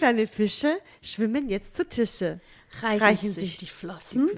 [0.00, 2.40] Kleine Fische schwimmen jetzt zu Tische.
[2.80, 4.30] Reichen, Reichen sich sich die Flossen.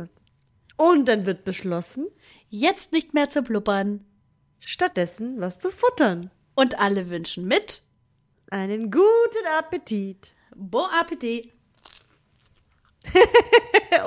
[0.76, 2.08] Und dann wird beschlossen,
[2.48, 4.04] Jetzt nicht mehr zu blubbern.
[4.58, 6.32] stattdessen was zu futtern.
[6.56, 7.82] Und alle wünschen mit.
[8.50, 10.32] Einen guten Appetit.
[10.56, 11.52] Bon Appetit.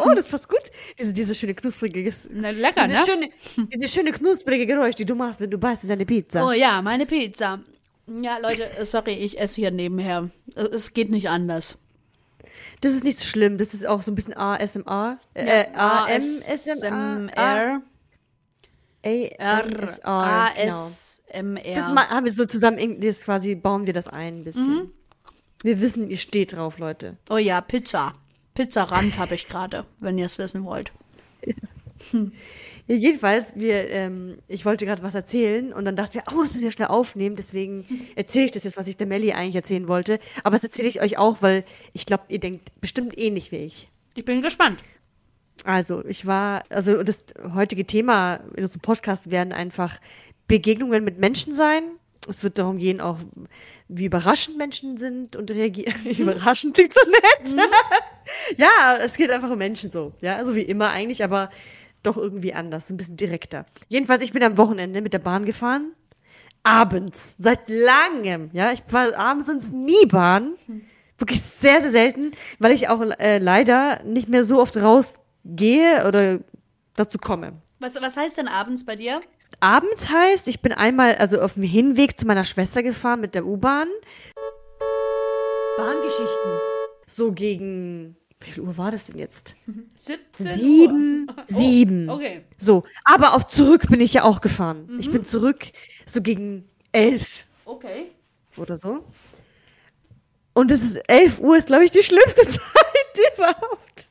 [0.04, 0.64] Oh, das passt gut.
[1.00, 3.06] Diese, diese schöne knusprige, Na, lecker, diese ne?
[3.06, 6.46] schöne, diese schöne knusprige Geräusch, die du machst, wenn du beißt in deine Pizza.
[6.46, 7.64] Oh ja, meine Pizza.
[8.08, 10.30] Ja, Leute, äh, sorry, ich esse hier nebenher.
[10.56, 11.78] Es- Es geht nicht anders.
[12.82, 13.58] Das ist nicht so schlimm.
[13.58, 15.18] Das ist auch so ein bisschen ASMR.
[15.34, 17.30] Äh, AMSMR.
[17.36, 17.82] ASMR.
[19.04, 19.30] ASMR.
[19.64, 19.82] Genau.
[19.84, 22.10] Das ASMR.
[22.10, 24.92] haben wir so zusammen, irgendwie das quasi bauen wir das ein ein bisschen.
[25.64, 27.18] Wir wissen, ihr steht drauf, Leute.
[27.30, 28.14] Oh ja, Pizza.
[28.54, 30.92] Pizzarand habe ich gerade, wenn ihr es wissen wollt.
[32.88, 36.54] Ja, jedenfalls, wir, ähm, ich wollte gerade was erzählen und dann dachten wir, oh, das
[36.54, 39.88] müssen wir schnell aufnehmen, deswegen erzähle ich das jetzt, was ich der Melli eigentlich erzählen
[39.88, 40.20] wollte.
[40.44, 43.90] Aber das erzähle ich euch auch, weil ich glaube, ihr denkt bestimmt ähnlich wie ich.
[44.14, 44.84] Ich bin gespannt.
[45.64, 47.24] Also, ich war, also das
[47.56, 50.00] heutige Thema in unserem Podcast werden einfach
[50.48, 51.84] Begegnungen mit Menschen sein.
[52.28, 53.18] Es wird darum gehen, auch
[53.88, 55.96] wie überraschend Menschen sind und reagieren.
[56.18, 57.68] überraschend klingt so nett.
[58.58, 60.14] ja, es geht einfach um Menschen so.
[60.22, 61.50] Ja, so wie immer eigentlich, aber
[62.06, 63.66] doch irgendwie anders, ein bisschen direkter.
[63.88, 65.94] Jedenfalls, ich bin am Wochenende mit der Bahn gefahren.
[66.64, 67.36] Abends.
[67.38, 68.50] Seit langem.
[68.54, 70.56] Ja, ich war abends sonst nie Bahn.
[71.18, 76.40] Wirklich sehr, sehr selten, weil ich auch äh, leider nicht mehr so oft rausgehe oder
[76.96, 77.54] dazu komme.
[77.80, 79.22] Was, was heißt denn abends bei dir?
[79.60, 83.46] Abends heißt, ich bin einmal also auf dem Hinweg zu meiner Schwester gefahren mit der
[83.46, 83.88] U-Bahn.
[85.78, 86.52] Bahngeschichten.
[87.06, 89.56] So gegen, wie viel Uhr war das denn jetzt?
[89.96, 91.36] 17 Sieben, Uhr.
[91.48, 92.10] sieben.
[92.10, 92.44] Oh, okay.
[92.58, 94.88] So, aber auch zurück bin ich ja auch gefahren.
[95.00, 95.66] Ich bin zurück
[96.06, 98.12] so gegen elf Okay.
[98.58, 99.06] oder so.
[100.54, 104.10] Und es ist 11 Uhr ist, glaube ich, die schlimmste Zeit überhaupt.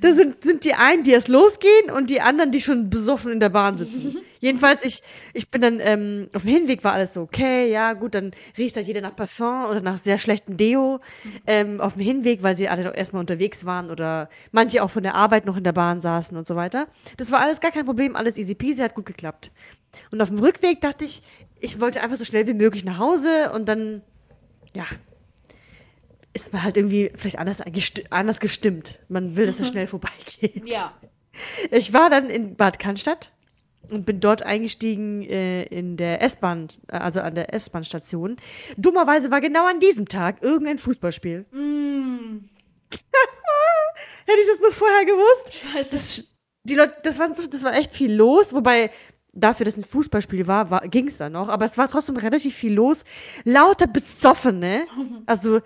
[0.00, 3.40] Da sind, sind die einen, die erst losgehen und die anderen, die schon besoffen in
[3.40, 4.18] der Bahn sitzen.
[4.40, 5.02] Jedenfalls, ich,
[5.32, 8.76] ich bin dann, ähm, auf dem Hinweg war alles so okay, ja, gut, dann riecht
[8.76, 11.00] halt jeder nach Parfum oder nach sehr schlechtem Deo.
[11.46, 15.02] Ähm, auf dem Hinweg, weil sie alle noch erstmal unterwegs waren oder manche auch von
[15.02, 16.88] der Arbeit noch in der Bahn saßen und so weiter.
[17.16, 19.50] Das war alles gar kein Problem, alles easy peasy, hat gut geklappt.
[20.10, 21.22] Und auf dem Rückweg dachte ich,
[21.60, 24.02] ich wollte einfach so schnell wie möglich nach Hause und dann,
[24.74, 24.84] ja,
[26.34, 27.62] ist man halt irgendwie vielleicht anders,
[28.10, 28.98] anders gestimmt.
[29.08, 30.70] Man will, dass es schnell vorbeigeht.
[30.70, 30.92] Ja.
[31.72, 33.32] Ich war dann in Bad Cannstatt
[33.90, 38.36] und bin dort eingestiegen äh, in der S-Bahn, äh, also an der S-Bahn-Station.
[38.76, 41.44] Dummerweise war genau an diesem Tag irgendein Fußballspiel.
[41.52, 42.38] Hätte
[44.40, 45.54] ich das nur vorher gewusst?
[45.54, 45.90] Scheiße.
[45.90, 48.92] Das, die Leute, das, waren so, das war echt viel los, wobei
[49.32, 52.54] dafür, dass ein Fußballspiel war, war ging es dann noch, aber es war trotzdem relativ
[52.54, 53.04] viel los.
[53.44, 54.86] Lauter Besoffene.
[55.26, 55.60] Also,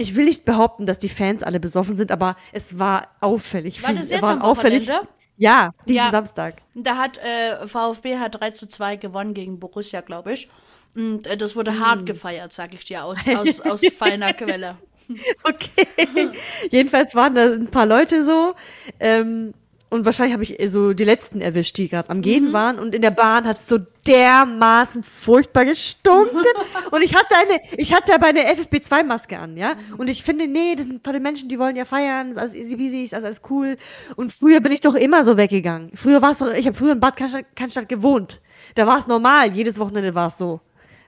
[0.00, 3.82] ich will nicht behaupten, dass die Fans alle besoffen sind, aber es war auffällig.
[3.82, 5.06] War das jetzt waren Wochenende?
[5.36, 6.10] Ja, diesen Ja.
[6.10, 6.56] Samstag.
[6.74, 10.48] Da hat äh, VfB hat 3 zu 2 gewonnen gegen Borussia, glaube ich.
[10.94, 14.76] Und äh, das wurde hart gefeiert, sag ich dir, aus, aus, aus feiner Quelle.
[15.42, 16.30] Okay.
[16.70, 18.54] Jedenfalls waren da ein paar Leute so.
[19.00, 19.54] Ähm,
[19.90, 22.78] und wahrscheinlich habe ich so die letzten erwischt, die gerade am Gehen waren.
[22.78, 26.44] Und in der Bahn hat es so dermaßen furchtbar gestunken.
[26.92, 29.74] und ich hatte eine, ich hatte aber eine FFP2-Maske an, ja.
[29.98, 32.76] Und ich finde, nee, das sind tolle Menschen, die wollen ja feiern, ist alles easy
[32.76, 33.76] peasy, ist alles cool.
[34.14, 35.90] Und früher bin ich doch immer so weggegangen.
[35.94, 38.40] Früher war es doch, ich habe früher in Bad Cannstatt, Cannstatt gewohnt.
[38.76, 39.52] Da war es normal.
[39.52, 40.60] Jedes Wochenende war es so.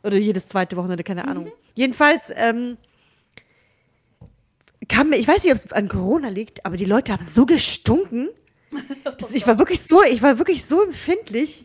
[0.03, 1.53] Oder jedes zweite Wochenende, keine Ahnung.
[1.77, 2.77] Jedenfalls, ähm,
[4.89, 7.47] kam mir, ich weiß nicht, ob es an Corona liegt, aber die Leute haben so
[7.47, 8.29] gestunken.
[9.19, 11.65] Das, ich war wirklich so, ich war wirklich so empfindlich.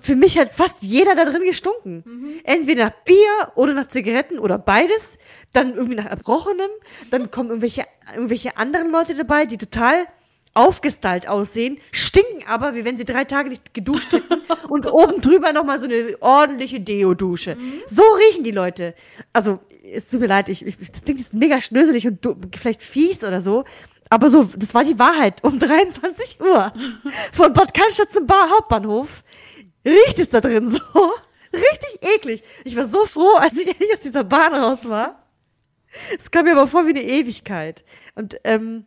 [0.00, 2.40] Für mich hat fast jeder da drin gestunken.
[2.44, 5.18] Entweder nach Bier oder nach Zigaretten oder beides.
[5.52, 6.70] Dann irgendwie nach Erbrochenem.
[7.10, 7.84] Dann kommen irgendwelche,
[8.14, 10.06] irgendwelche anderen Leute dabei, die total
[10.54, 15.52] aufgestylt aussehen, stinken aber, wie wenn sie drei Tage nicht geduscht hätten und oben drüber
[15.52, 17.56] nochmal so eine ordentliche Deo-Dusche.
[17.86, 18.94] So riechen die Leute.
[19.32, 22.18] Also, es tut mir leid, ich, ich, das klingt jetzt mega schnöselig und
[22.54, 23.64] vielleicht fies oder so,
[24.12, 25.42] aber so, das war die Wahrheit.
[25.42, 26.72] Um 23 Uhr
[27.32, 29.24] von Bad Cannstatt zum Bar Hauptbahnhof
[29.84, 30.78] riecht es da drin so.
[31.52, 32.42] Richtig eklig.
[32.64, 35.26] Ich war so froh, als ich endlich aus dieser Bahn raus war.
[36.18, 37.84] Es kam mir aber vor wie eine Ewigkeit.
[38.14, 38.86] Und, ähm,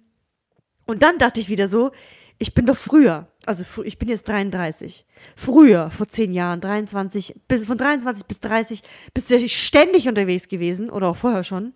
[0.86, 1.92] und dann dachte ich wieder so,
[2.38, 5.06] ich bin doch früher, also fr- ich bin jetzt 33.
[5.36, 8.81] Früher, vor zehn Jahren, 23, bis, von 23 bis 30,
[9.13, 11.74] bist du ja ständig unterwegs gewesen oder auch vorher schon.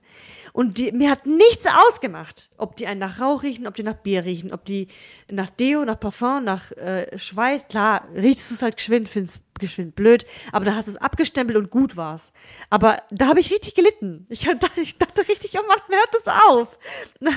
[0.54, 3.96] Und die, mir hat nichts ausgemacht, ob die einen nach Rauch riechen, ob die nach
[3.96, 4.88] Bier riechen, ob die
[5.30, 7.68] nach Deo, nach Parfum, nach äh, Schweiß.
[7.68, 11.58] Klar, riechst du es halt geschwind, findest geschwind blöd, aber dann hast du es abgestempelt
[11.58, 12.32] und gut war's.
[12.70, 14.26] Aber da habe ich richtig gelitten.
[14.30, 16.78] Ich, ich dachte richtig, oh Mann, hört das auf.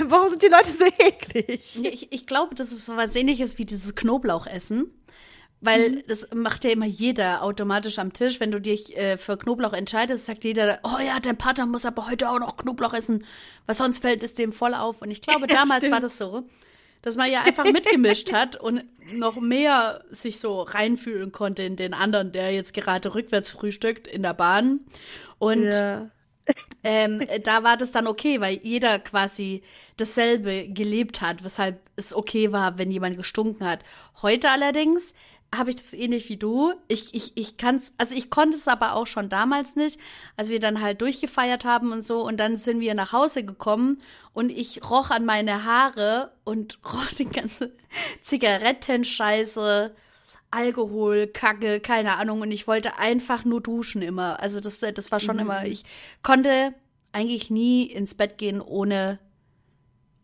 [0.09, 1.79] Warum sind die Leute so eklig?
[1.83, 4.91] Ich, ich glaube, das ist so was ähnliches wie dieses Knoblauchessen.
[5.65, 6.03] Weil mhm.
[6.09, 8.41] das macht ja immer jeder automatisch am Tisch.
[8.41, 12.09] Wenn du dich äh, für Knoblauch entscheidest, sagt jeder, oh ja, dein Partner muss aber
[12.09, 13.25] heute auch noch Knoblauch essen,
[13.67, 15.03] weil sonst fällt es dem voll auf.
[15.03, 16.43] Und ich glaube, damals war das so,
[17.01, 18.83] dass man ja einfach mitgemischt hat und
[19.15, 24.25] noch mehr sich so reinfühlen konnte in den anderen, der jetzt gerade rückwärts frühstückt in
[24.25, 24.81] der Bahn.
[25.39, 26.11] Und ja.
[26.83, 29.63] ähm, da war das dann okay, weil jeder quasi
[29.97, 33.85] dasselbe gelebt hat, weshalb es okay war, wenn jemand gestunken hat.
[34.23, 35.15] Heute allerdings
[35.55, 36.73] habe ich das ähnlich wie du.
[36.89, 40.01] Ich, ich, ich kann's, also ich konnte es aber auch schon damals nicht,
[40.37, 42.27] als wir dann halt durchgefeiert haben und so.
[42.27, 43.99] Und dann sind wir nach Hause gekommen
[44.33, 47.73] und ich roch an meine Haare und roch die ganze
[48.23, 49.95] Zigarettenscheiße,
[50.51, 52.41] Alkohol, Kacke, keine Ahnung.
[52.41, 54.41] Und ich wollte einfach nur duschen immer.
[54.41, 55.43] Also das, das war schon mhm.
[55.43, 55.85] immer, ich
[56.23, 56.75] konnte
[57.13, 59.19] eigentlich nie ins Bett gehen, ohne,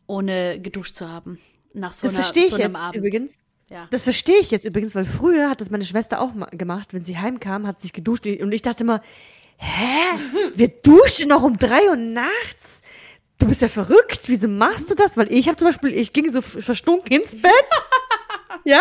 [0.07, 1.39] ohne geduscht zu haben.
[1.75, 2.97] Nach so, das einer, verstehe ich so einem jetzt Abend.
[2.97, 3.39] übrigens.
[3.69, 3.87] Ja.
[3.91, 7.19] Das verstehe ich jetzt übrigens, weil früher hat das meine Schwester auch gemacht, wenn sie
[7.19, 9.03] heimkam, hat sich geduscht und ich dachte immer,
[9.59, 10.19] hä?
[10.55, 12.81] Wir duschen noch um drei Uhr nachts?
[13.39, 15.17] Du bist ja verrückt, wieso machst du das?
[15.17, 17.53] Weil ich habe zum Beispiel, ich ging so verstunken ins Bett.
[18.65, 18.81] ja?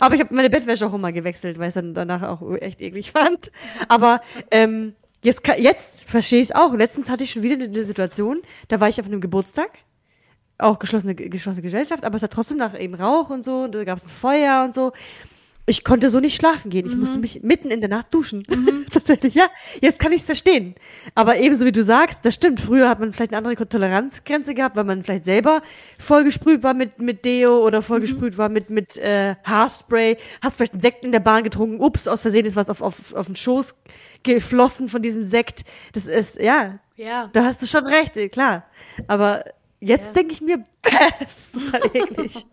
[0.00, 2.80] Aber ich habe meine Bettwäsche auch immer gewechselt, weil ich es dann danach auch echt
[2.80, 3.50] eklig fand.
[3.88, 6.72] Aber ähm, jetzt, jetzt verstehe ich es auch.
[6.72, 9.70] Letztens hatte ich schon wieder eine Situation, da war ich auf einem Geburtstag
[10.58, 13.84] auch geschlossene, geschlossene Gesellschaft, aber es hat trotzdem nach eben Rauch und so, und da
[13.84, 14.92] gab es ein Feuer und so.
[15.68, 16.86] Ich konnte so nicht schlafen gehen.
[16.86, 17.00] Ich mhm.
[17.00, 18.42] musste mich mitten in der Nacht duschen.
[18.48, 18.86] Mhm.
[18.90, 19.44] Tatsächlich, ja.
[19.82, 20.74] Jetzt kann ich es verstehen.
[21.14, 22.58] Aber ebenso wie du sagst, das stimmt.
[22.58, 25.60] Früher hat man vielleicht eine andere Toleranzgrenze gehabt, weil man vielleicht selber
[25.98, 28.38] vollgesprüht war mit, mit Deo oder vollgesprüht mhm.
[28.38, 30.16] war mit, mit äh, Haarspray.
[30.40, 31.82] Hast vielleicht einen Sekt in der Bahn getrunken.
[31.82, 33.74] Ups, aus Versehen ist was auf, auf, auf den Schoß
[34.22, 35.64] geflossen von diesem Sekt.
[35.92, 36.72] Das ist, ja.
[36.96, 37.28] Ja.
[37.34, 38.64] Da hast du schon recht, klar.
[39.06, 39.44] Aber
[39.80, 40.12] Jetzt ja.
[40.14, 42.46] denke ich mir, das ist total eklig.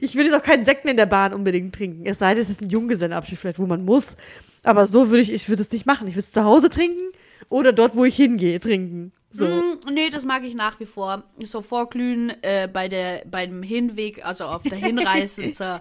[0.00, 2.06] ich würde jetzt auch keinen Sekt mehr in der Bahn unbedingt trinken.
[2.06, 4.16] Es sei denn, es ist ein Junggesellenabschied vielleicht, wo man muss.
[4.62, 6.08] Aber so würde ich, ich würde es nicht machen.
[6.08, 7.12] Ich würde es zu Hause trinken
[7.48, 9.12] oder dort, wo ich hingehe, trinken.
[9.30, 9.46] So.
[9.46, 11.24] Mm, nee, das mag ich nach wie vor.
[11.42, 15.80] So vorglühen äh, bei der, beim Hinweg, also auf der Hinreise zur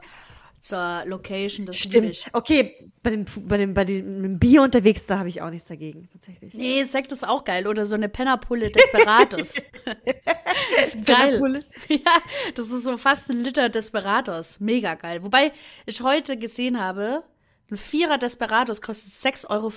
[0.68, 1.66] zur Location.
[1.66, 2.26] Das Stimmt.
[2.34, 6.08] Okay, bei dem, bei dem, bei dem Bier unterwegs, da habe ich auch nichts dagegen,
[6.12, 6.54] tatsächlich.
[6.54, 7.68] Nee, Sekt ist auch geil.
[7.68, 9.54] Oder so eine Pennerpulle Desperados.
[9.86, 11.64] das ist geil.
[11.90, 12.12] Ja,
[12.56, 14.60] das ist so fast ein Liter Desperados.
[14.60, 15.24] Mega geil.
[15.24, 15.52] Wobei
[15.86, 17.24] ich heute gesehen habe,
[17.72, 19.72] ein Vierer Desperados kostet 6,25 Euro.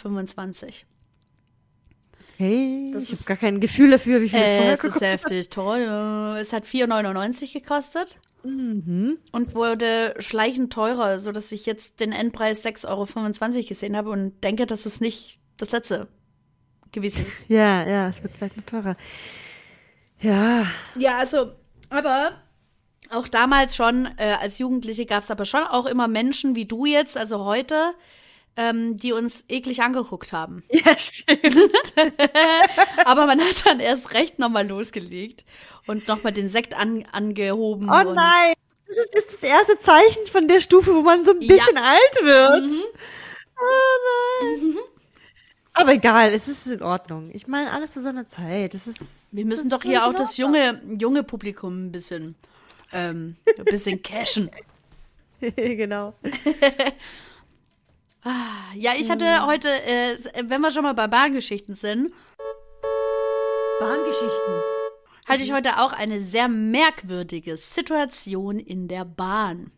[2.36, 5.00] Hey, das ich habe gar kein Gefühl dafür, wie viel äh, es vorher Es ist
[5.02, 6.38] heftig teuer.
[6.40, 8.16] Es hat 4,99 gekostet.
[8.42, 9.18] Mhm.
[9.32, 14.66] Und wurde schleichend teurer, sodass ich jetzt den Endpreis 6,25 Euro gesehen habe und denke,
[14.66, 16.08] dass es nicht das letzte
[16.92, 17.48] gewesen ist.
[17.48, 18.96] Ja, ja, es wird vielleicht noch teurer.
[20.20, 20.66] Ja.
[20.96, 21.52] Ja, also,
[21.88, 22.32] aber
[23.10, 26.86] auch damals schon, äh, als Jugendliche gab es aber schon auch immer Menschen wie du
[26.86, 27.94] jetzt, also heute,
[28.56, 30.62] ähm, die uns eklig angeguckt haben.
[30.72, 31.40] Ja, stimmt.
[33.04, 35.44] Aber man hat dann erst recht nochmal losgelegt
[35.86, 37.88] und nochmal den Sekt an, angehoben.
[37.90, 38.54] Oh nein!
[38.86, 41.82] Das ist, ist, das erste Zeichen von der Stufe, wo man so ein bisschen ja.
[41.82, 42.70] alt wird.
[42.70, 42.82] Mhm.
[43.56, 44.68] Oh nein.
[44.68, 44.78] Mhm.
[45.72, 47.30] Aber egal, es ist in Ordnung.
[47.32, 48.74] Ich meine, alles zu seiner Zeit.
[48.74, 52.34] Das ist, Wir müssen doch hier auch das junge, junge Publikum ein bisschen,
[52.92, 54.50] ähm, ein bisschen cashen.
[55.40, 56.14] genau.
[58.22, 59.46] Ah, ja, ich hatte mhm.
[59.46, 62.12] heute, äh, wenn wir schon mal bei Bahngeschichten sind.
[63.80, 64.62] Bahngeschichten.
[65.26, 69.70] Hatte ich heute auch eine sehr merkwürdige Situation in der Bahn.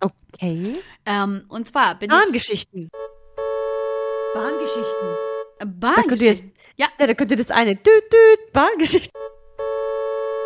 [0.00, 0.76] Okay.
[1.04, 2.84] Ähm, und zwar bin Bahngeschichten.
[2.84, 4.34] ich.
[4.34, 5.16] Bahngeschichten.
[5.58, 5.80] Bahngeschichten.
[5.80, 6.52] Bahngeschichten.
[6.76, 6.88] Ja.
[6.98, 7.74] ja, da könnt ihr das eine.
[7.74, 9.12] Düt, düt, Bahngeschichten.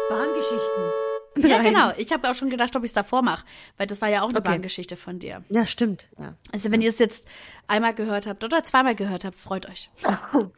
[0.09, 1.10] Bahngeschichten.
[1.37, 1.93] Ja, genau.
[1.97, 3.45] Ich habe auch schon gedacht, ob ich es davor mache,
[3.77, 4.51] weil das war ja auch eine okay.
[4.51, 5.45] Bahngeschichte von dir.
[5.49, 6.09] Ja, stimmt.
[6.19, 6.35] Ja.
[6.53, 7.25] Also wenn ihr es jetzt
[7.69, 9.91] einmal gehört habt oder zweimal gehört habt, freut euch.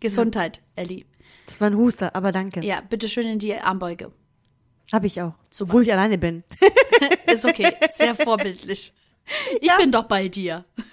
[0.00, 0.82] Gesundheit, ja.
[0.82, 1.06] Ellie.
[1.46, 2.64] Das war ein Huster, aber danke.
[2.64, 4.12] Ja, bitte schön in die Armbeuge.
[4.92, 5.32] Habe ich auch.
[5.50, 5.70] Super.
[5.70, 6.44] Obwohl ich alleine bin.
[7.26, 7.74] Ist okay.
[7.94, 8.92] Sehr vorbildlich.
[9.60, 9.76] Ich ja.
[9.78, 10.64] bin doch bei dir.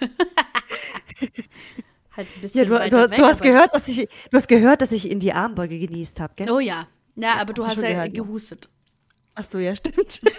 [2.16, 4.80] halt ein bisschen ja, du, du, weg, du hast gehört, dass ich, du hast gehört,
[4.80, 6.50] dass ich in die Armbeuge genießt habe, gell?
[6.50, 6.86] Oh ja.
[7.16, 8.70] Ja, aber du hast, hast ja gehört, gehustet.
[9.34, 10.20] Ach so, ja, stimmt.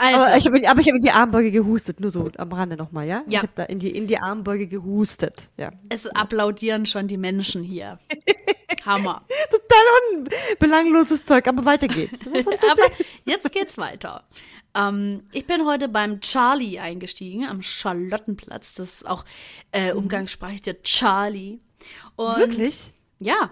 [0.00, 0.16] Also.
[0.16, 3.22] Aber ich habe aber ich in die Armbeuge gehustet, nur so am Rande nochmal, ja?
[3.26, 3.38] Ja.
[3.38, 5.72] Ich habe da in die, in die Armbeuge gehustet, ja.
[5.90, 7.98] Es applaudieren schon die Menschen hier.
[8.86, 9.26] Hammer.
[9.50, 10.26] Total
[10.58, 12.26] unbelangloses Zeug, aber weiter geht's.
[12.26, 12.82] aber
[13.26, 14.24] jetzt geht's weiter.
[14.74, 18.74] Ähm, ich bin heute beim Charlie eingestiegen, am Charlottenplatz.
[18.74, 19.26] Das ist auch
[19.72, 21.60] äh, umgangssprachlich der Charlie.
[22.16, 22.92] Und Wirklich?
[23.18, 23.50] Ja.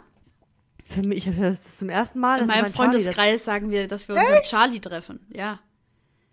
[0.89, 2.41] Für mich, ich höre das zum ersten Mal.
[2.41, 5.21] In meinem Freundeskreis sagen wir, dass wir uns im Charlie treffen.
[5.31, 5.61] Ja.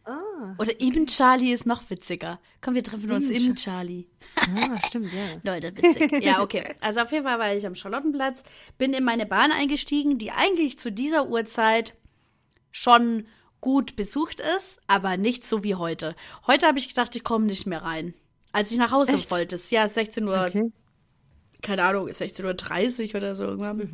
[0.06, 0.56] Ah.
[0.60, 2.40] Oder eben Charlie ist noch witziger.
[2.62, 4.06] Komm, wir treffen uns Im im Charlie.
[4.38, 5.42] Ah, stimmt, ja.
[5.44, 6.24] Leute, witzig.
[6.24, 6.74] Ja, okay.
[6.80, 8.44] Also auf jeden Fall war ich am Charlottenplatz,
[8.78, 11.96] bin in meine Bahn eingestiegen, die eigentlich zu dieser Uhrzeit
[12.72, 13.26] schon
[13.60, 16.16] gut besucht ist, aber nicht so wie heute.
[16.48, 18.14] Heute habe ich gedacht, ich komme nicht mehr rein.
[18.54, 19.32] Als ich nach Hause Echt?
[19.32, 20.72] wollte, es ja 16 Uhr, Okay.
[21.62, 23.92] keine Ahnung, 16.30 Uhr oder so irgendwann.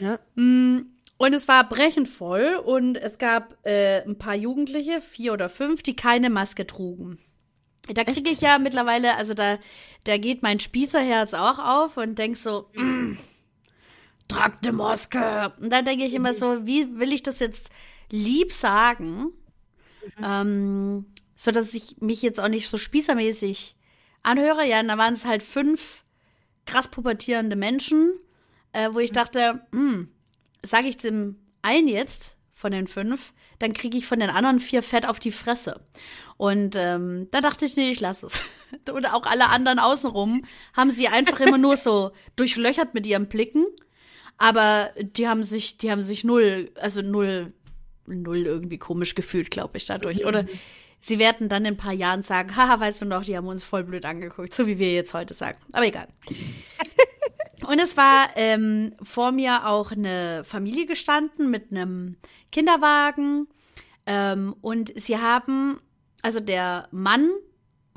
[0.00, 0.18] Ja.
[0.34, 5.82] Und es war brechend voll und es gab äh, ein paar Jugendliche, vier oder fünf,
[5.82, 7.18] die keine Maske trugen.
[7.92, 9.58] Da kriege ich ja mittlerweile, also da,
[10.04, 13.18] da geht mein Spießerherz auch auf und denk so, mm,
[14.28, 15.52] trag die Maske.
[15.60, 17.70] Und dann denke ich immer so, wie will ich das jetzt
[18.10, 19.32] lieb sagen,
[20.22, 23.76] ähm, so dass ich mich jetzt auch nicht so spießermäßig
[24.22, 24.66] anhöre.
[24.66, 26.04] Ja, und da waren es halt fünf
[26.66, 28.12] krass pubertierende Menschen,
[28.72, 30.08] äh, wo ich dachte, hm,
[30.64, 34.82] sage ich dem einen jetzt von den fünf, dann kriege ich von den anderen vier
[34.82, 35.80] fett auf die Fresse.
[36.36, 38.42] Und ähm, da dachte ich, nee, ich lasse es.
[38.92, 43.66] Und auch alle anderen außenrum haben sie einfach immer nur so durchlöchert mit ihren Blicken.
[44.38, 47.52] Aber die haben sich, die haben sich null, also null,
[48.06, 50.24] null irgendwie komisch gefühlt, glaube ich, dadurch.
[50.24, 50.46] Oder
[51.00, 53.64] sie werden dann in ein paar Jahren sagen, haha, weißt du noch, die haben uns
[53.64, 55.58] voll blöd angeguckt, so wie wir jetzt heute sagen.
[55.72, 56.08] Aber egal.
[57.66, 62.16] Und es war ähm, vor mir auch eine Familie gestanden mit einem
[62.52, 63.48] Kinderwagen.
[64.06, 65.80] Ähm, und sie haben,
[66.22, 67.30] also der Mann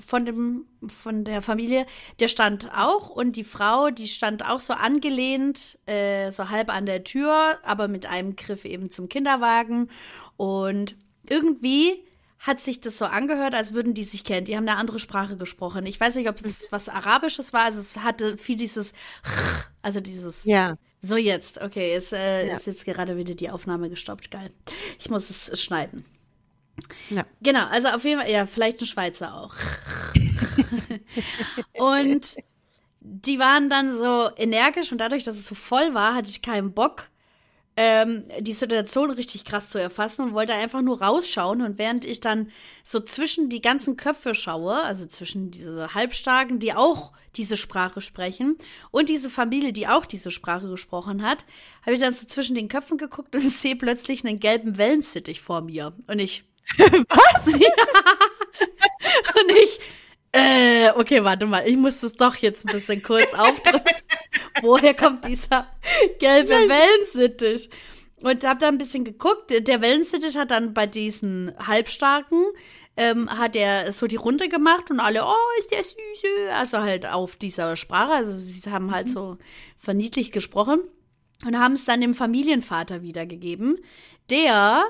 [0.06, 1.86] von dem von der Familie,
[2.20, 6.86] der stand auch und die Frau, die stand auch so angelehnt, äh, so halb an
[6.86, 9.90] der Tür, aber mit einem Griff eben zum Kinderwagen.
[10.36, 10.96] Und
[11.30, 12.04] irgendwie
[12.44, 14.46] hat sich das so angehört, als würden die sich kennen.
[14.46, 15.86] Die haben eine andere Sprache gesprochen.
[15.86, 17.62] Ich weiß nicht, ob es was Arabisches war.
[17.64, 18.92] Also es hatte viel dieses,
[19.82, 20.44] also dieses.
[20.44, 20.76] Ja.
[21.02, 22.58] So jetzt, okay, ist, äh, Ja.
[22.58, 24.30] ist jetzt gerade wieder die Aufnahme gestoppt.
[24.30, 24.52] Geil.
[25.00, 26.04] Ich muss es schneiden.
[27.10, 27.26] Ja.
[27.42, 29.56] Genau, also auf jeden Fall, ja, vielleicht ein Schweizer auch.
[31.74, 32.36] und
[33.00, 36.74] die waren dann so energisch und dadurch, dass es so voll war, hatte ich keinen
[36.74, 37.10] Bock,
[37.76, 41.62] ähm, die Situation richtig krass zu erfassen und wollte einfach nur rausschauen.
[41.62, 42.52] Und während ich dann
[42.84, 48.58] so zwischen die ganzen Köpfe schaue, also zwischen diese Halbstarken, die auch diese Sprache sprechen,
[48.92, 51.46] und diese Familie, die auch diese Sprache gesprochen hat,
[51.82, 55.62] habe ich dann so zwischen den Köpfen geguckt und sehe plötzlich einen gelben Wellensittich vor
[55.62, 55.94] mir.
[56.08, 56.44] Und ich.
[56.78, 57.48] Was?
[57.48, 57.58] und
[59.64, 59.80] ich.
[60.32, 63.94] Äh, okay, warte mal, ich muss das doch jetzt ein bisschen kurz aufdrücken.
[64.62, 65.68] Woher kommt dieser
[66.20, 67.70] gelbe Wellensittich?
[68.22, 69.52] Und hab da ein bisschen geguckt.
[69.52, 72.46] Der Wellensittich hat dann bei diesen Halbstarken,
[72.96, 76.54] ähm, hat er so die Runde gemacht und alle, oh, ist der süße.
[76.58, 78.14] Also halt auf dieser Sprache.
[78.14, 79.38] Also sie haben halt so
[79.78, 80.80] verniedlich gesprochen
[81.46, 83.80] und haben es dann dem Familienvater wiedergegeben.
[84.30, 84.86] Der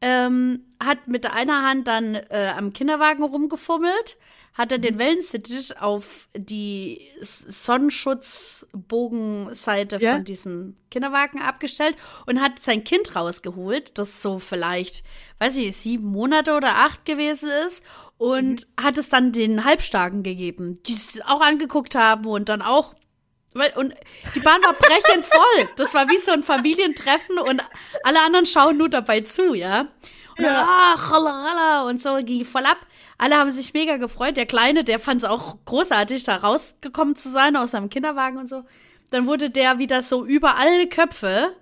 [0.00, 4.16] ähm, hat mit einer Hand dann äh, am Kinderwagen rumgefummelt,
[4.54, 10.14] hat dann den Wellensittich auf die Sonnenschutzbogenseite Ja.
[10.14, 11.96] von diesem Kinderwagen abgestellt
[12.26, 15.02] und hat sein Kind rausgeholt, das so vielleicht,
[15.40, 17.82] weiß ich, sieben Monate oder acht gewesen ist
[18.16, 22.94] und hat es dann den Halbstarken gegeben, die es auch angeguckt haben und dann auch
[23.56, 23.94] weil- Und
[24.34, 25.68] die Bahn war brechend voll.
[25.76, 27.62] Das war wie so ein Familientreffen und
[28.02, 29.82] alle anderen schauen nur dabei zu, ja.
[30.36, 32.78] Und dann, ah, chalalala, und so ging voll ab.
[33.18, 34.36] Alle haben sich mega gefreut.
[34.36, 38.48] Der Kleine, der fand es auch großartig, da rausgekommen zu sein aus seinem Kinderwagen und
[38.48, 38.64] so.
[39.10, 41.54] Dann wurde der wieder so über alle Köpfe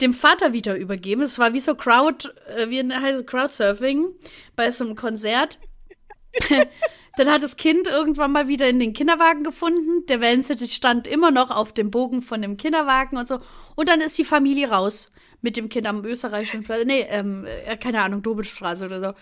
[0.00, 1.22] dem Vater wieder übergeben.
[1.22, 4.06] Es war wie so Crowd, äh, wie heißt Crowdsurfing
[4.54, 5.58] bei so einem Konzert.
[7.16, 10.04] Dann hat das Kind irgendwann mal wieder in den Kinderwagen gefunden.
[10.06, 13.38] Der Wellensittich stand immer noch auf dem Bogen von dem Kinderwagen und so.
[13.74, 15.10] Und dann ist die Familie raus
[15.40, 16.84] mit dem Kind am österreichischen Platz.
[16.84, 19.14] Nee, ähm, äh, keine Ahnung, Dobelstraße oder so.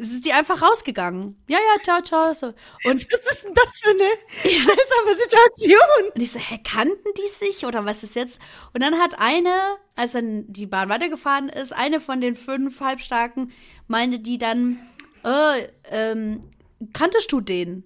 [0.00, 1.42] Es ist die einfach rausgegangen.
[1.48, 2.32] Ja, ja, ciao, ciao.
[2.32, 2.46] So.
[2.84, 4.08] Und, Was ist denn das für eine
[4.42, 6.12] seltsame Situation?
[6.14, 8.38] und ich so, hä, kannten die sich oder was ist jetzt?
[8.74, 9.50] Und dann hat eine,
[9.96, 13.52] als dann die Bahn weitergefahren ist, eine von den fünf Halbstarken,
[13.88, 14.78] meinte die dann,
[15.24, 16.48] äh, ähm,
[16.92, 17.84] kanntest du den?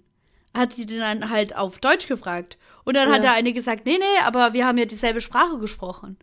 [0.55, 2.59] Hat sie den dann halt auf Deutsch gefragt.
[2.83, 3.21] Und dann hat Ja.
[3.23, 6.17] der eine gesagt, nee, nee, aber wir haben ja dieselbe Sprache gesprochen.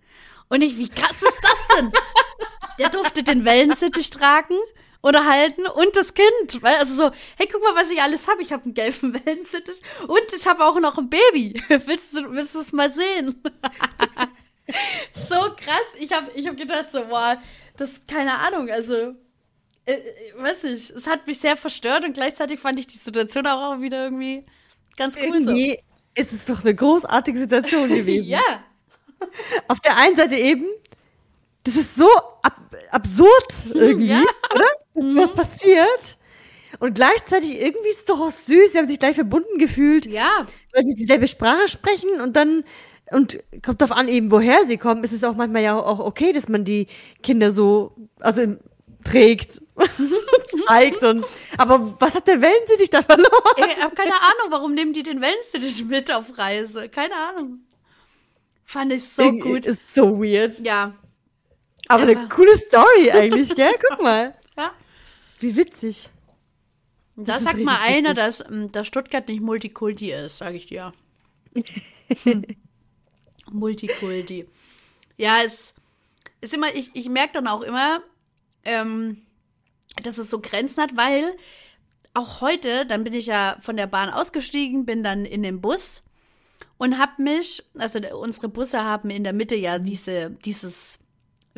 [0.48, 1.90] Und ich, wie krass ist das denn?
[2.78, 4.54] der durfte den Wellensittich tragen
[5.00, 6.62] unterhalten und das Kind.
[6.62, 8.42] Weil, also so, hey, guck mal, was ich alles habe.
[8.42, 11.62] Ich habe einen gelben Wellensittich und ich habe auch noch ein Baby.
[11.86, 13.42] willst du willst es mal sehen?
[15.14, 15.94] so krass.
[15.98, 17.40] Ich habe ich hab gedacht so, boah,
[17.76, 19.14] das keine Ahnung, also
[19.86, 20.02] äh, äh,
[20.36, 24.04] weiß ich, es hat mich sehr verstört und gleichzeitig fand ich die Situation auch wieder
[24.04, 24.44] irgendwie
[24.96, 26.20] ganz cool irgendwie so.
[26.22, 28.28] ist es doch eine großartige Situation gewesen.
[28.28, 28.64] ja.
[29.68, 30.66] Auf der einen Seite eben,
[31.64, 32.08] das ist so
[32.42, 32.56] ab
[32.90, 34.22] absurd irgendwie, ja.
[34.54, 34.66] oder?
[34.94, 35.16] Dass mhm.
[35.16, 36.18] was passiert.
[36.78, 40.06] Und gleichzeitig irgendwie ist es doch auch süß, sie haben sich gleich verbunden gefühlt.
[40.06, 40.46] Ja.
[40.72, 42.64] Weil sie dieselbe Sprache sprechen und dann,
[43.10, 46.32] und kommt darauf an eben, woher sie kommen, ist es auch manchmal ja auch okay,
[46.32, 46.86] dass man die
[47.22, 48.56] Kinder so, also
[49.04, 49.62] trägt
[50.66, 51.24] zeigt und
[51.56, 53.30] aber was hat der Wellensittich da verloren?
[53.56, 56.88] Ich habe keine Ahnung, warum nehmen die den Wellensittich mit auf Reise?
[56.88, 57.60] Keine Ahnung.
[58.64, 59.66] Fand ich so gut.
[59.66, 60.58] Ist so weird.
[60.60, 60.94] Ja.
[61.88, 63.72] Aber, aber eine coole Story eigentlich, gell?
[63.88, 64.34] Guck mal.
[64.56, 64.72] Ja.
[65.40, 66.10] Wie witzig.
[67.16, 70.92] Da sagt mal einer, dass, ähm, dass Stuttgart nicht Multikulti ist, sage ich dir.
[72.22, 72.44] hm.
[73.50, 74.46] Multikulti.
[75.16, 75.74] Ja, es
[76.40, 78.02] ist immer, ich, ich merke dann auch immer,
[78.64, 79.22] ähm,
[80.02, 81.36] dass es so Grenzen hat, weil
[82.14, 86.02] auch heute, dann bin ich ja von der Bahn ausgestiegen, bin dann in den Bus
[86.78, 90.99] und habe mich, also unsere Busse haben in der Mitte ja diese, dieses,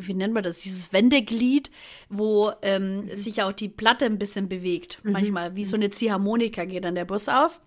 [0.06, 1.70] wie nennt man das, dieses Wendeglied,
[2.08, 3.16] wo ähm, mhm.
[3.16, 5.00] sich auch die Platte ein bisschen bewegt.
[5.02, 5.12] Mhm.
[5.12, 7.60] Manchmal, wie so eine Ziehharmonika geht dann der Bus auf.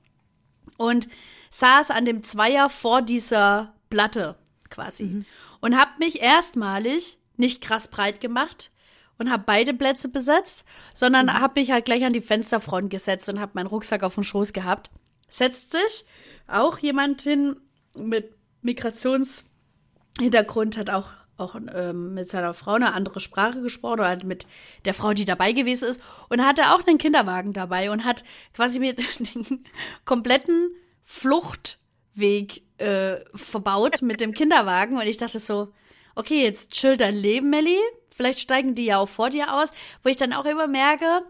[0.77, 1.07] Und
[1.49, 4.35] saß an dem Zweier vor dieser Platte
[4.69, 5.05] quasi.
[5.05, 5.25] Mhm.
[5.61, 8.71] Und habe mich erstmalig nicht krass breit gemacht,
[9.17, 11.39] und habe beide Plätze besetzt, sondern mhm.
[11.39, 14.53] habe mich halt gleich an die Fensterfront gesetzt und habe meinen Rucksack auf dem Schoß
[14.53, 14.89] gehabt.
[15.27, 16.05] Setzt sich
[16.47, 17.57] auch jemand hin
[17.97, 24.23] mit Migrationshintergrund, hat auch auch ähm, mit seiner Frau eine andere Sprache gesprochen oder halt
[24.23, 24.45] mit
[24.85, 26.01] der Frau, die dabei gewesen ist.
[26.29, 28.23] Und hatte auch einen Kinderwagen dabei und hat
[28.53, 29.65] quasi mir den
[30.05, 30.71] kompletten
[31.03, 34.97] Fluchtweg äh, verbaut mit dem Kinderwagen.
[34.97, 35.73] Und ich dachte so,
[36.15, 37.79] okay, jetzt chill dein Leben, Melly,
[38.15, 39.67] Vielleicht steigen die ja auch vor dir aus,
[40.01, 41.25] wo ich dann auch immer merke,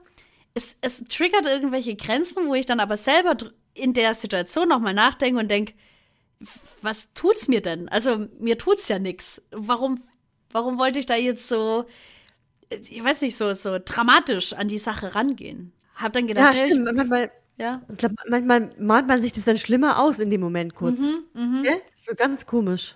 [0.53, 3.35] es, es triggert irgendwelche Grenzen, wo ich dann aber selber
[3.73, 5.73] in der Situation nochmal nachdenke und denke,
[6.81, 7.89] was tut's mir denn?
[7.89, 9.41] Also mir tut's ja nichts.
[9.51, 10.01] Warum,
[10.51, 11.85] warum wollte ich da jetzt so,
[12.69, 15.71] ich weiß nicht, so, so dramatisch an die Sache rangehen?
[15.95, 16.85] Hab dann gedacht, ja, stimmt.
[16.93, 17.81] manchmal, ja.
[18.27, 20.99] Manchmal malt man sich das dann schlimmer aus in dem Moment kurz.
[20.99, 21.63] Mhm, mh.
[21.65, 21.73] ja?
[21.95, 22.95] So ganz komisch.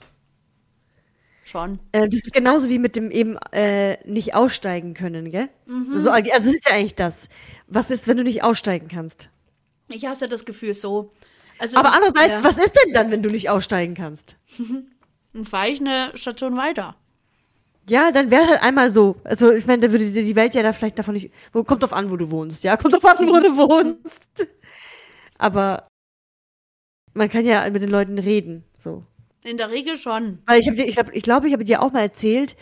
[1.45, 1.79] Schon.
[1.93, 5.49] Äh, das ist genauso wie mit dem eben äh, nicht aussteigen können, gell?
[5.65, 5.97] Mhm.
[5.97, 7.29] So, also das ist ja eigentlich das.
[7.67, 9.29] Was ist, wenn du nicht aussteigen kannst?
[9.87, 11.11] Ich hasse das Gefühl so.
[11.59, 12.47] Also, Aber andererseits, ja.
[12.47, 14.35] was ist denn dann, wenn du nicht aussteigen kannst?
[15.33, 16.95] Dann fahre ich eine Station weiter.
[17.87, 19.15] Ja, dann wäre halt einmal so.
[19.23, 21.31] Also, ich meine, da würde die Welt ja da vielleicht davon nicht.
[21.51, 22.63] Wo, kommt drauf an, wo du wohnst.
[22.63, 24.47] Ja, kommt drauf an, wo du wohnst.
[25.37, 25.87] Aber
[27.13, 28.63] man kann ja mit den Leuten reden.
[28.77, 29.03] So.
[29.43, 30.39] In der Regel schon.
[30.45, 32.55] Weil ich habe ich glaube, ich, glaub, ich habe dir auch mal erzählt,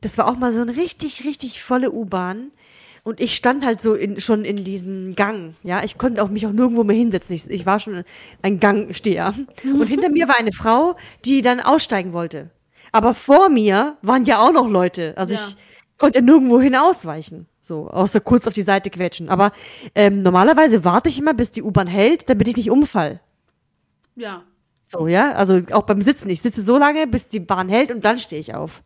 [0.00, 2.50] das war auch mal so eine richtig, richtig volle U-Bahn.
[3.04, 5.82] Und ich stand halt so in, schon in diesem Gang, ja.
[5.82, 7.34] Ich konnte auch mich auch nirgendwo mehr hinsetzen.
[7.34, 8.04] Ich, ich war schon
[8.42, 9.34] ein Gangsteher.
[9.64, 12.50] Und hinter mir war eine Frau, die dann aussteigen wollte.
[12.92, 15.14] Aber vor mir waren ja auch noch Leute.
[15.16, 15.40] Also ja.
[15.48, 15.56] ich
[15.98, 17.46] konnte nirgendwo hin ausweichen.
[17.60, 19.28] So, außer kurz auf die Seite quetschen.
[19.28, 19.52] Aber
[19.94, 23.20] ähm, normalerweise warte ich immer, bis die U-Bahn hält, damit ich nicht umfall.
[24.14, 24.42] Ja.
[24.84, 26.28] So, ja, also auch beim Sitzen.
[26.28, 28.82] Ich sitze so lange, bis die Bahn hält und dann stehe ich auf.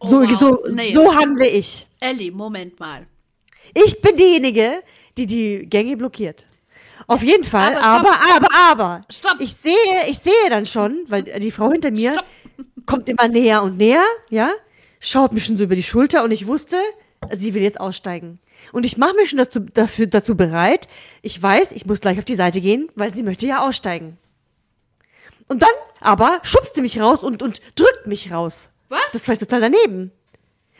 [0.00, 0.38] Oh, so, wow.
[0.38, 0.92] so, nee.
[0.92, 1.86] so handle ich.
[2.00, 3.06] Ellie, Moment mal.
[3.74, 4.82] Ich bin diejenige,
[5.16, 6.46] die die Gänge blockiert.
[7.06, 9.00] Auf jeden Fall, aber, aber, aber, aber.
[9.10, 9.36] Stopp.
[9.38, 9.74] Ich sehe,
[10.08, 12.26] ich sehe dann schon, weil die Frau hinter mir Stopp.
[12.84, 14.50] kommt immer näher und näher, ja,
[14.98, 16.78] schaut mich schon so über die Schulter und ich wusste,
[17.32, 18.40] sie will jetzt aussteigen.
[18.72, 20.88] Und ich mache mich schon dazu, dafür, dazu bereit.
[21.22, 24.18] Ich weiß, ich muss gleich auf die Seite gehen, weil sie möchte ja aussteigen.
[25.48, 28.70] Und dann aber schubst sie mich raus und, und drückt mich raus.
[28.88, 29.00] Was?
[29.06, 30.10] Das ist vielleicht total daneben.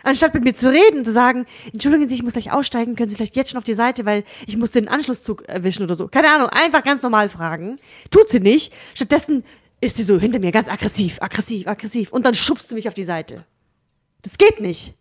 [0.07, 3.17] Anstatt mit mir zu reden, zu sagen, entschuldigen Sie, ich muss gleich aussteigen, können Sie
[3.17, 6.07] vielleicht jetzt schon auf die Seite, weil ich muss den Anschlusszug erwischen oder so.
[6.07, 7.81] Keine Ahnung, einfach ganz normal fragen.
[8.13, 8.73] Tut sie nicht.
[8.95, 9.43] Stattdessen
[9.81, 12.13] ist sie so hinter mir ganz aggressiv, aggressiv, aggressiv.
[12.13, 13.45] Und dann schubst du mich auf die Seite.
[14.23, 14.95] Das geht nicht.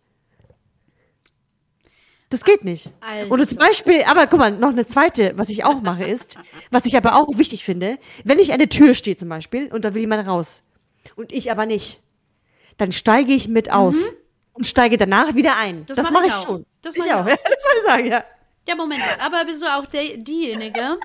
[2.28, 2.90] Das geht nicht.
[2.98, 3.32] Also.
[3.32, 6.36] Oder zum Beispiel, aber guck mal, noch eine zweite, was ich auch mache, ist,
[6.72, 9.84] was ich aber auch wichtig finde, wenn ich an der Tür stehe zum Beispiel und
[9.84, 10.62] da will jemand raus
[11.14, 12.00] und ich aber nicht,
[12.76, 14.25] dann steige ich mit aus mhm.
[14.56, 15.86] Und steige danach wieder ein.
[15.86, 16.66] Das, das mache mach ich, schon.
[16.82, 17.20] Das mache ich auch.
[17.20, 17.26] auch.
[17.26, 18.24] das wollte ich sagen, ja.
[18.68, 19.16] Ja, Moment mal.
[19.24, 20.98] Aber bist du auch der, diejenige,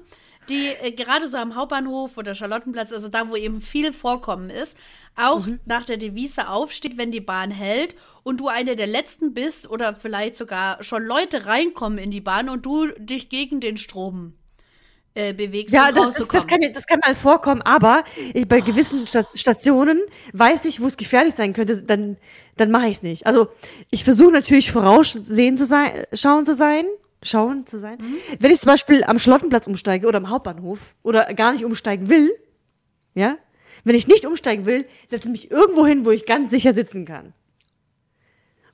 [0.50, 4.76] die äh, gerade so am Hauptbahnhof oder Charlottenplatz, also da, wo eben viel Vorkommen ist,
[5.16, 5.60] auch mhm.
[5.66, 9.96] nach der Devise aufsteht, wenn die Bahn hält und du eine der letzten bist oder
[9.96, 14.34] vielleicht sogar schon Leute reinkommen in die Bahn und du dich gegen den Strom
[15.14, 15.74] äh, bewegst.
[15.74, 20.02] Ja, um das, das, das, kann, das kann mal vorkommen, aber ich, bei gewissen Stationen
[20.34, 22.18] weiß ich, wo es gefährlich sein könnte, dann,
[22.62, 23.26] dann mache ich es nicht.
[23.26, 23.48] Also
[23.90, 26.86] ich versuche natürlich voraussehen zu sein, schauen zu sein,
[27.24, 27.98] schauen zu sein.
[28.00, 28.16] Mhm.
[28.40, 32.32] Wenn ich zum Beispiel am Schlottenplatz umsteige oder am Hauptbahnhof oder gar nicht umsteigen will,
[33.16, 33.38] ja,
[33.84, 37.06] wenn ich nicht umsteigen will, setze ich mich irgendwo hin, wo ich ganz sicher sitzen
[37.06, 37.34] kann.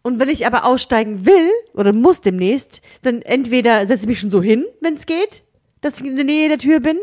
[0.01, 4.31] Und wenn ich aber aussteigen will oder muss demnächst, dann entweder setze ich mich schon
[4.31, 5.43] so hin, wenn es geht,
[5.81, 6.99] dass ich in der Nähe der Tür bin?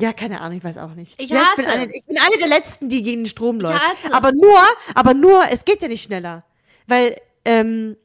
[0.00, 1.20] Ja, keine Ahnung, ich weiß auch nicht.
[1.20, 3.82] Ich, ja, ich, bin, eine, ich bin eine der letzten, die gegen den Strom läuft.
[4.10, 4.60] Aber nur,
[4.94, 6.44] aber nur, es geht ja nicht schneller.
[6.86, 7.96] Weil, ähm,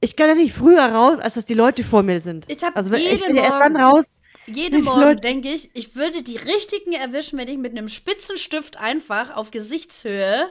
[0.00, 2.44] ich kann ja nicht früher raus, als dass die Leute vor mir sind.
[2.48, 4.04] Ich habe also, jeden ich bin ja erst dann raus.
[4.46, 9.34] Jeden Morgen denke ich, ich würde die richtigen erwischen, wenn ich mit einem Spitzenstift einfach
[9.34, 10.50] auf Gesichtshöhe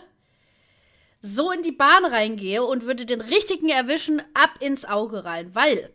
[1.22, 5.54] so in die Bahn reingehe und würde den richtigen erwischen ab ins Auge rein.
[5.54, 5.92] Weil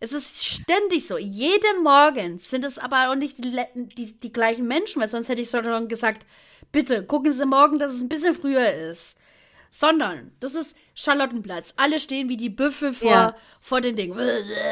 [0.00, 1.18] es ist ständig so.
[1.18, 5.42] Jeden Morgen sind es aber auch nicht die, die, die gleichen Menschen, weil sonst hätte
[5.42, 6.26] ich schon gesagt,
[6.72, 9.16] bitte gucken Sie morgen, dass es ein bisschen früher ist.
[9.70, 11.74] Sondern, das ist Charlottenplatz.
[11.76, 13.36] Alle stehen wie die Büffel vor, ja.
[13.60, 14.12] vor den Dingen.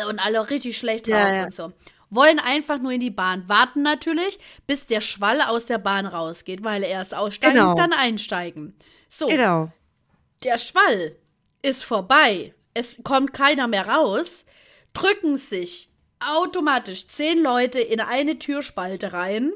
[0.09, 1.45] Und alle richtig schlecht drauf ja, ja.
[1.45, 1.73] und so.
[2.11, 3.49] Wollen einfach nur in die Bahn.
[3.49, 7.75] Warten natürlich, bis der Schwall aus der Bahn rausgeht, weil erst aussteigen, genau.
[7.75, 8.75] dann einsteigen.
[9.11, 9.27] So.
[9.27, 9.73] Genau.
[10.43, 11.17] Der Schwall
[11.61, 12.55] ist vorbei.
[12.73, 14.45] Es kommt keiner mehr raus
[14.95, 19.53] drücken sich automatisch zehn Leute in eine Türspalte rein.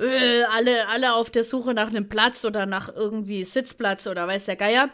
[0.00, 4.44] Äh, alle, alle auf der Suche nach einem Platz oder nach irgendwie Sitzplatz oder weiß
[4.44, 4.90] der Geier.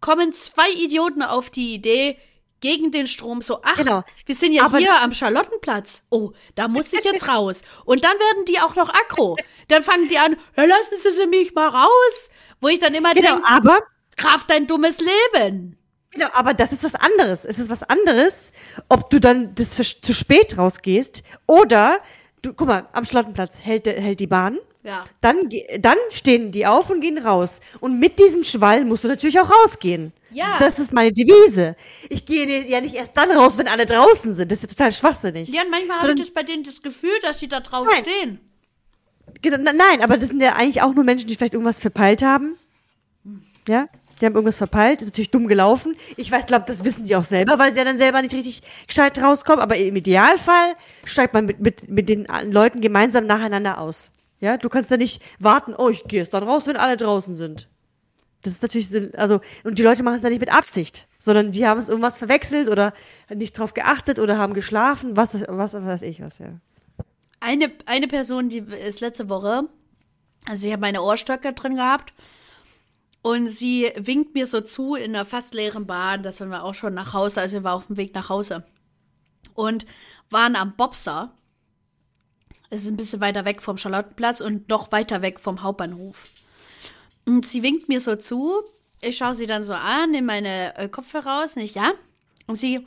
[0.00, 2.18] Kommen zwei Idioten auf die Idee,
[2.60, 4.02] gegen den Strom so, ach, genau.
[4.26, 6.02] wir sind ja Aber hier am Charlottenplatz.
[6.10, 7.62] Oh, da muss ich jetzt raus.
[7.84, 9.36] Und dann werden die auch noch aggro.
[9.68, 12.30] Dann fangen die an, lassen Sie mich mal raus.
[12.60, 13.80] Wo ich dann immer genau, denke, aber
[14.16, 15.78] Kraft dein dummes Leben.
[16.10, 17.44] Genau, aber das ist was anderes.
[17.44, 18.52] Es ist was anderes,
[18.88, 22.00] ob du dann das zu spät rausgehst oder
[22.42, 24.58] du, guck mal, am Schlottenplatz hält, hält die Bahn.
[24.84, 25.04] Ja.
[25.20, 27.60] Dann, dann stehen die auf und gehen raus.
[27.80, 30.12] Und mit diesem Schwall musst du natürlich auch rausgehen.
[30.30, 30.56] Ja.
[30.58, 31.76] Das ist meine Devise.
[32.08, 34.50] Ich gehe ja nicht erst dann raus, wenn alle draußen sind.
[34.50, 35.48] Das ist ja total schwachsinnig.
[35.50, 38.02] Ja, und manchmal habe ich das bei denen das Gefühl, dass sie da draußen nein.
[38.02, 38.40] stehen.
[39.42, 42.56] Genau, nein, aber das sind ja eigentlich auch nur Menschen, die vielleicht irgendwas verpeilt haben.
[43.68, 43.88] Ja?
[44.20, 45.96] Die haben irgendwas verpeilt, ist natürlich dumm gelaufen.
[46.16, 48.62] Ich weiß, glaube, das wissen sie auch selber, weil sie ja dann selber nicht richtig
[48.86, 49.60] gescheit rauskommen.
[49.60, 54.10] Aber im Idealfall steigt man mit, mit, mit den Leuten gemeinsam nacheinander aus.
[54.40, 57.34] Ja, du kannst ja nicht warten, oh, ich gehe jetzt dann raus, wenn alle draußen
[57.34, 57.68] sind.
[58.42, 61.66] Das ist natürlich, also, und die Leute machen es ja nicht mit Absicht, sondern die
[61.66, 62.92] haben es irgendwas verwechselt oder
[63.34, 66.60] nicht drauf geachtet oder haben geschlafen, was, was, was weiß ich was, ja.
[67.40, 69.68] Eine, eine Person, die ist letzte Woche,
[70.48, 72.12] also ich habe meine Ohrstöcke drin gehabt
[73.22, 76.22] und sie winkt mir so zu in einer fast leeren Bahn.
[76.22, 78.64] Das waren wir auch schon nach Hause, also wir waren auf dem Weg nach Hause.
[79.54, 79.86] Und
[80.30, 81.34] waren am Bobser.
[82.70, 86.26] Es ist ein bisschen weiter weg vom Charlottenplatz und noch weiter weg vom Hauptbahnhof.
[87.26, 88.62] Und sie winkt mir so zu.
[89.00, 91.92] Ich schaue sie dann so an, nehme meine äh, Kopfhörer raus, nicht ja?
[92.46, 92.86] Und sie,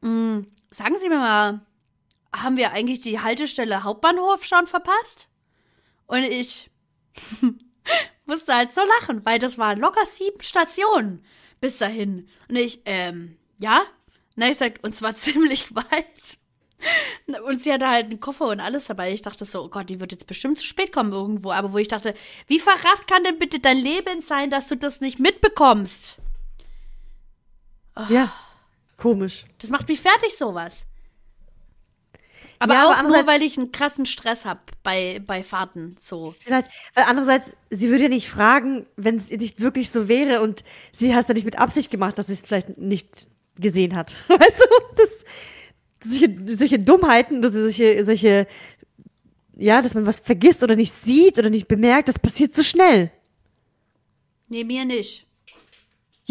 [0.00, 1.60] mh, mm, sagen Sie mir mal,
[2.34, 5.28] haben wir eigentlich die Haltestelle Hauptbahnhof schon verpasst?
[6.06, 6.70] Und ich,
[8.30, 11.24] musste halt so lachen, weil das waren locker sieben Stationen
[11.60, 12.28] bis dahin.
[12.48, 13.82] Und ich, ähm, ja?
[14.36, 16.38] Na, ich sag, und zwar ziemlich weit.
[17.44, 19.12] Und sie hatte halt einen Koffer und alles dabei.
[19.12, 21.50] Ich dachte so, oh Gott, die wird jetzt bestimmt zu spät kommen irgendwo.
[21.50, 22.14] Aber wo ich dachte,
[22.46, 26.16] wie verrafft kann denn bitte dein Leben sein, dass du das nicht mitbekommst?
[27.96, 28.06] Oh.
[28.08, 28.32] Ja,
[28.96, 29.44] komisch.
[29.58, 30.86] Das macht mich fertig, sowas.
[32.60, 35.96] Aber ja, auch aber nur, weil ich einen krassen Stress habe bei, bei Fahrten.
[36.02, 36.34] So.
[36.38, 40.62] Vielleicht, weil andererseits, sie würde ja nicht fragen, wenn es nicht wirklich so wäre und
[40.92, 43.26] sie hat es ja nicht mit Absicht gemacht, dass sie es vielleicht nicht
[43.58, 44.14] gesehen hat.
[44.28, 44.94] Weißt du?
[44.94, 45.24] Das,
[46.04, 48.46] solche, solche Dummheiten, solche, solche,
[49.56, 53.10] ja, dass man was vergisst oder nicht sieht oder nicht bemerkt, das passiert so schnell.
[54.48, 55.26] Nee, mir nicht.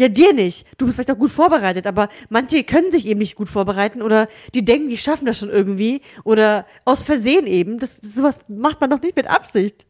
[0.00, 0.66] Ja, dir nicht.
[0.78, 4.28] Du bist vielleicht auch gut vorbereitet, aber manche können sich eben nicht gut vorbereiten oder
[4.54, 7.78] die denken, die schaffen das schon irgendwie oder aus Versehen eben.
[7.78, 9.84] Das, sowas macht man doch nicht mit Absicht.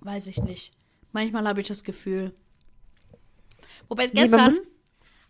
[0.00, 0.72] Weiß ich nicht.
[1.12, 2.34] Manchmal habe ich das Gefühl.
[3.88, 4.58] Wobei gestern nee,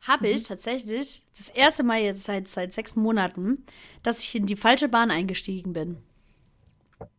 [0.01, 3.63] habe ich tatsächlich das erste Mal jetzt seit, seit sechs Monaten,
[4.03, 5.99] dass ich in die falsche Bahn eingestiegen bin.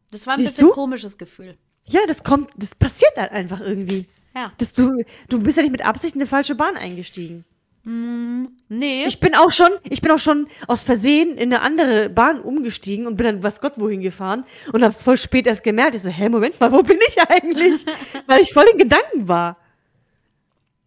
[0.09, 0.73] Das war ein Siehst bisschen du?
[0.73, 1.55] komisches Gefühl.
[1.85, 4.07] Ja, das kommt, das passiert halt einfach irgendwie.
[4.39, 4.51] Ja.
[4.57, 7.43] Das, du, du bist ja nicht mit Absicht in eine falsche Bahn eingestiegen.
[7.83, 9.05] Nee.
[9.05, 13.07] Ich bin auch schon, ich bin auch schon aus Versehen in eine andere Bahn umgestiegen
[13.07, 15.95] und bin dann was Gott wohin gefahren und hab's voll spät erst gemerkt.
[15.95, 17.85] Ich so, hä, Moment mal, wo bin ich eigentlich?
[18.27, 19.57] Weil ich voll in Gedanken war.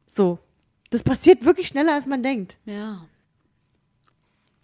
[0.06, 0.38] So.
[0.90, 2.56] Das passiert wirklich schneller, als man denkt.
[2.64, 3.06] ja.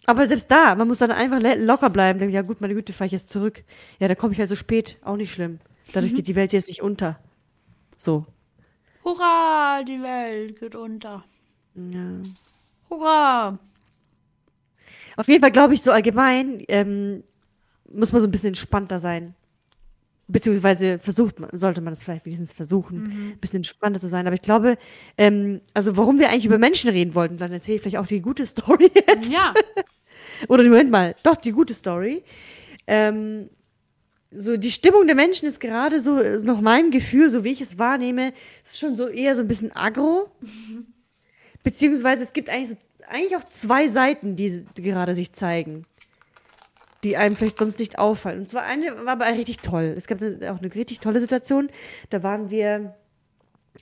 [0.05, 2.17] Aber selbst da, man muss dann einfach locker bleiben.
[2.17, 3.63] Denken, ja gut, meine Güte, fahr ich jetzt zurück.
[3.99, 4.97] Ja, da komme ich halt so spät.
[5.03, 5.59] Auch nicht schlimm.
[5.93, 7.19] Dadurch geht die Welt jetzt nicht unter.
[7.95, 8.25] So.
[9.03, 11.23] Hurra, die Welt geht unter.
[11.75, 12.21] Ja.
[12.89, 13.59] Hurra.
[15.15, 17.23] Auf jeden Fall glaube ich so allgemein, ähm,
[17.91, 19.35] muss man so ein bisschen entspannter sein.
[20.27, 24.27] Beziehungsweise versucht man, sollte man das vielleicht wenigstens versuchen, ein bisschen entspannter zu sein.
[24.27, 24.77] Aber ich glaube,
[25.17, 28.21] ähm, also warum wir eigentlich über Menschen reden wollten, dann erzähle ich vielleicht auch die
[28.21, 29.31] gute Story jetzt.
[29.31, 29.53] Ja.
[30.47, 32.23] Oder Moment mal, doch, die gute Story.
[32.85, 33.49] Ähm,
[34.31, 37.61] so die Stimmung der Menschen ist gerade so, äh, nach meinem Gefühl, so wie ich
[37.61, 40.29] es wahrnehme, ist schon so eher so ein bisschen aggro.
[41.63, 42.75] Beziehungsweise es gibt eigentlich, so,
[43.07, 45.85] eigentlich auch zwei Seiten, die, die gerade sich zeigen.
[47.03, 48.41] Die einem vielleicht sonst nicht auffallen.
[48.41, 49.93] Und zwar eine war aber richtig toll.
[49.95, 51.69] Es gab auch eine richtig tolle Situation.
[52.09, 52.95] Da waren wir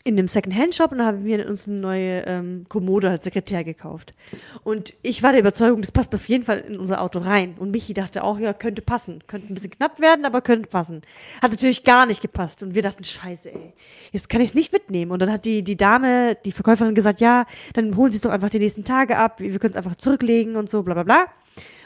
[0.03, 4.13] in einem Second-Hand-Shop und da haben wir uns eine neue ähm, Kommode als Sekretär gekauft.
[4.63, 7.55] Und ich war der Überzeugung, das passt auf jeden Fall in unser Auto rein.
[7.57, 9.23] Und Michi dachte auch, ja, könnte passen.
[9.27, 11.01] Könnte ein bisschen knapp werden, aber könnte passen.
[11.41, 12.63] Hat natürlich gar nicht gepasst.
[12.63, 13.73] Und wir dachten, scheiße, ey,
[14.11, 15.11] jetzt kann ich es nicht mitnehmen.
[15.11, 18.31] Und dann hat die, die Dame, die Verkäuferin gesagt, ja, dann holen Sie es doch
[18.31, 19.39] einfach die nächsten Tage ab.
[19.39, 21.25] Wir können es einfach zurücklegen und so, bla bla bla.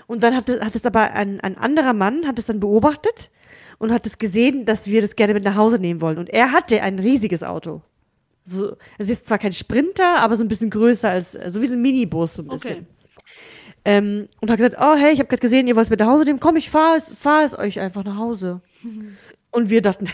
[0.07, 3.31] Und dann hat es, hat es aber ein, ein anderer Mann, hat es dann beobachtet
[3.79, 6.17] und hat es gesehen, dass wir das gerne mit nach Hause nehmen wollen.
[6.17, 7.81] Und er hatte ein riesiges Auto.
[8.43, 11.73] So, es ist zwar kein Sprinter, aber so ein bisschen größer als, so wie so
[11.73, 12.77] ein Minibus, so ein bisschen.
[12.77, 12.85] Okay.
[13.83, 16.07] Ähm, und hat gesagt, oh hey, ich habe gerade gesehen, ihr wollt es mit nach
[16.07, 18.61] Hause nehmen, komm, ich fahre es, fahr es euch einfach nach Hause.
[19.53, 20.07] Und wir dachten,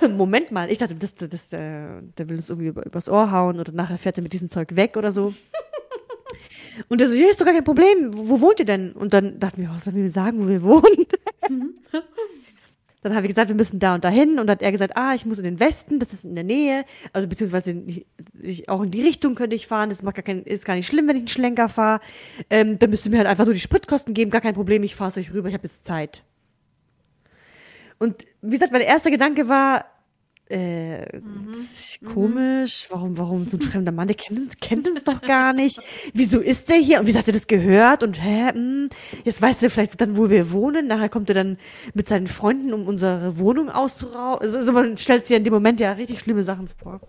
[0.16, 3.32] Moment mal, ich dachte, das, das, das, äh, der will uns irgendwie über, übers Ohr
[3.32, 5.34] hauen oder nachher fährt er mit diesem Zeug weg oder so.
[6.88, 8.92] Und er so, ja, ist doch gar kein Problem, wo, wo wohnt ihr denn?
[8.92, 11.06] Und dann dachten wir, was sollen wir sagen, wo wir wohnen?
[13.06, 14.30] Dann haben wir gesagt, wir müssen da und dahin.
[14.30, 16.42] Und dann hat er gesagt, ah, ich muss in den Westen, das ist in der
[16.42, 16.84] Nähe.
[17.12, 18.04] Also beziehungsweise nicht,
[18.42, 19.90] ich, auch in die Richtung könnte ich fahren.
[19.90, 22.00] Das macht gar kein, ist gar nicht schlimm, wenn ich einen Schlenker fahre.
[22.50, 24.96] Ähm, dann müsst ihr mir halt einfach nur die Spritkosten geben, gar kein Problem, ich
[24.96, 26.24] fahre es euch rüber, ich habe jetzt Zeit.
[28.00, 29.84] Und wie gesagt, mein erster Gedanke war,
[30.48, 31.18] äh,
[31.50, 35.80] ist komisch, warum, warum so ein fremder Mann, der kennt, kennt uns doch gar nicht.
[36.14, 37.00] Wieso ist der hier?
[37.00, 38.02] Und wieso hat er das gehört?
[38.02, 38.88] Und hä, hm,
[39.24, 40.86] jetzt weißt du vielleicht dann, wo wir wohnen.
[40.86, 41.58] Nachher kommt er dann
[41.94, 44.46] mit seinen Freunden, um unsere Wohnung auszurauben.
[44.46, 47.00] Also, also man stellt sich ja in dem Moment ja richtig schlimme Sachen vor.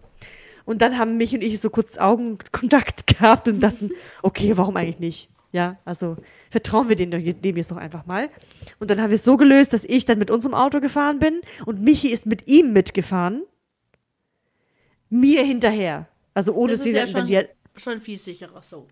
[0.65, 3.91] Und dann haben mich und ich so kurz Augenkontakt gehabt und dachten,
[4.23, 5.29] okay, warum eigentlich nicht?
[5.51, 6.17] Ja, also
[6.49, 8.29] vertrauen wir dem, dem jetzt doch einfach mal.
[8.79, 11.41] Und dann haben wir es so gelöst, dass ich dann mit unserem Auto gefahren bin
[11.65, 13.43] und Michi ist mit ihm mitgefahren.
[15.09, 16.07] Mir hinterher.
[16.33, 17.41] Also ohne Das dass ist wir ja schon, die,
[17.75, 18.87] schon viel sicherer so.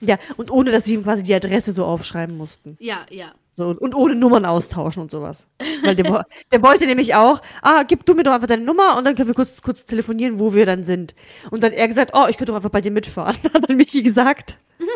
[0.00, 2.76] ja, und ohne dass wir ihm quasi die Adresse so aufschreiben mussten.
[2.80, 3.32] Ja, ja.
[3.56, 5.46] So, und, ohne Nummern austauschen und sowas.
[5.82, 9.04] Weil der, der wollte nämlich auch, ah, gib du mir doch einfach deine Nummer und
[9.04, 11.14] dann können wir kurz, kurz telefonieren, wo wir dann sind.
[11.50, 13.36] Und dann hat er gesagt, oh, ich könnte doch einfach bei dir mitfahren.
[13.54, 14.58] Hat dann Michi gesagt.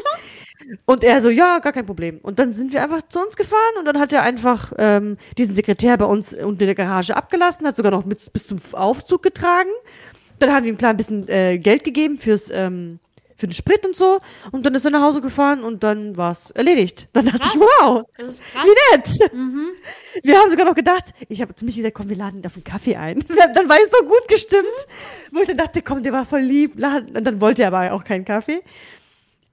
[0.84, 2.18] Und er so, ja, gar kein Problem.
[2.22, 5.54] Und dann sind wir einfach zu uns gefahren und dann hat er einfach ähm, diesen
[5.54, 9.22] Sekretär bei uns unten in der Garage abgelassen, hat sogar noch mit, bis zum Aufzug
[9.22, 9.70] getragen.
[10.38, 12.98] Dann haben wir ihm klar ein bisschen äh, Geld gegeben fürs ähm,
[13.36, 14.18] für den Sprit und so.
[14.50, 17.08] Und dann ist er nach Hause gefahren und dann war's erledigt.
[17.12, 18.64] Dann dachte ich, wow, Das ist krass.
[18.64, 19.32] wie nett.
[20.24, 22.54] Wir haben sogar noch gedacht, ich habe zu mich gesagt, komm, wir laden ihn auf
[22.54, 23.20] einen Kaffee ein.
[23.54, 24.66] Dann war ich so gut gestimmt,
[25.32, 26.76] wo ich dann dachte, komm, der war voll lieb.
[26.76, 28.62] Und dann wollte er aber auch keinen Kaffee.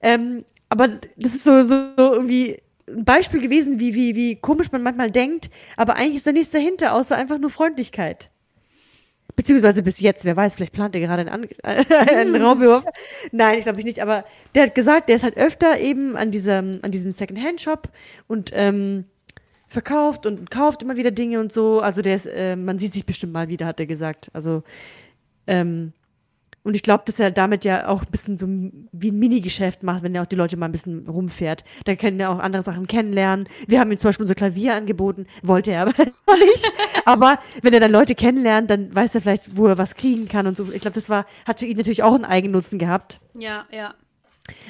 [0.00, 4.72] Ähm, aber das ist so, so, so irgendwie ein Beispiel gewesen, wie, wie, wie komisch
[4.72, 8.30] man manchmal denkt, aber eigentlich ist da nichts dahinter, außer einfach nur Freundlichkeit.
[9.36, 12.84] Beziehungsweise bis jetzt, wer weiß, vielleicht plant er gerade einen, An einen Raumwurf.
[13.32, 14.24] Nein, ich glaube ich nicht, aber
[14.54, 17.88] der hat gesagt, der ist halt öfter eben an diesem, an diesem Second-Hand-Shop
[18.28, 19.06] und ähm,
[19.66, 21.80] verkauft und kauft immer wieder Dinge und so.
[21.80, 24.30] Also der ist, äh, man sieht sich bestimmt mal wieder, hat er gesagt.
[24.32, 24.62] Also,
[25.46, 25.92] ähm,
[26.64, 30.02] und ich glaube, dass er damit ja auch ein bisschen so wie ein Minigeschäft macht,
[30.02, 31.62] wenn er auch die Leute mal ein bisschen rumfährt.
[31.84, 33.48] Da können er auch andere Sachen kennenlernen.
[33.68, 35.92] Wir haben ihm zum Beispiel unser Klavier angeboten, wollte er aber
[36.38, 36.72] nicht.
[37.04, 40.46] Aber wenn er dann Leute kennenlernt, dann weiß er vielleicht, wo er was kriegen kann
[40.46, 40.72] und so.
[40.72, 43.20] Ich glaube, das war, hat für ihn natürlich auch einen Eigennutzen gehabt.
[43.38, 43.94] Ja, ja.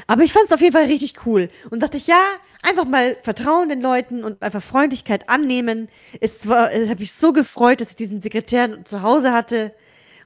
[0.09, 2.21] Aber ich fand es auf jeden Fall richtig cool und dachte ich, ja,
[2.63, 5.89] einfach mal vertrauen den Leuten und einfach Freundlichkeit annehmen.
[6.21, 9.73] Es war, es hat mich so gefreut, dass ich diesen Sekretär zu Hause hatte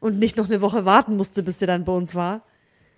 [0.00, 2.42] und nicht noch eine Woche warten musste, bis der dann bei uns war.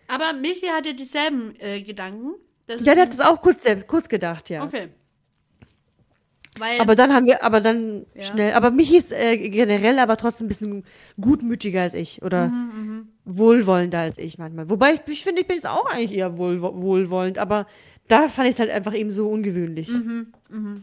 [0.09, 2.35] Aber Michi hatte dieselben äh, Gedanken.
[2.67, 4.65] Das Ja, der hat das auch kurz selbst, kurz gedacht, ja.
[4.65, 4.89] Okay.
[6.59, 8.23] Weil, Aber dann haben wir, aber dann Ja.
[8.25, 10.85] schnell, aber mich ist äh, generell aber trotzdem ein bisschen
[11.21, 14.69] gutmütiger als ich oder Mhm, wohlwollender als ich manchmal.
[14.69, 17.67] Wobei ich, ich finde, ich bin jetzt auch eigentlich eher wohl, wohlwollend, aber
[18.09, 19.89] da fand ich es halt einfach eben so ungewöhnlich.
[19.89, 20.81] Mhm, mh.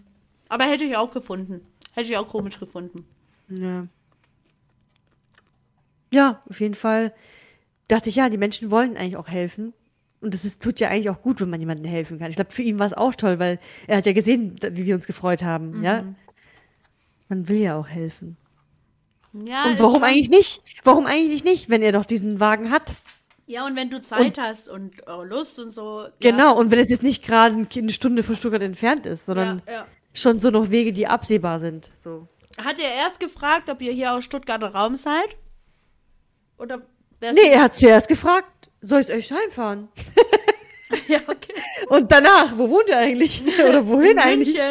[0.50, 1.60] Aber hätte ich auch gefunden.
[1.94, 3.06] Hätte ich auch komisch gefunden.
[3.50, 3.88] Ja.
[6.14, 7.14] Ja, auf jeden Fall
[7.88, 9.74] dachte ich, ja, die Menschen wollen eigentlich auch helfen.
[10.20, 12.30] Und es ist, tut ja eigentlich auch gut, wenn man jemandem helfen kann.
[12.30, 14.96] Ich glaube, für ihn war es auch toll, weil er hat ja gesehen, wie wir
[14.96, 16.04] uns gefreut haben, ja.
[17.30, 18.38] Man will ja auch helfen.
[19.46, 20.62] Ja, Und warum eigentlich nicht?
[20.84, 22.96] Warum eigentlich nicht, wenn er doch diesen Wagen hat?
[23.46, 26.08] Ja, und wenn du Zeit hast und äh, Lust und so.
[26.20, 29.62] Genau, und wenn es jetzt nicht gerade ein- eine Stunde von Stuttgart entfernt ist, sondern
[29.68, 29.86] ja, ja.
[30.14, 31.92] schon so noch Wege, die absehbar sind.
[31.96, 32.28] So.
[32.58, 35.38] Hat er erst gefragt, ob ihr hier aus Stuttgarter Raum seid?
[36.58, 36.82] Oder
[37.20, 39.90] Nee, er hat zuerst gefragt, soll ich euch heimfahren?
[41.10, 41.54] Ja, okay.
[41.90, 43.44] Und danach, wo wohnt ihr eigentlich?
[43.60, 44.58] Oder wohin eigentlich?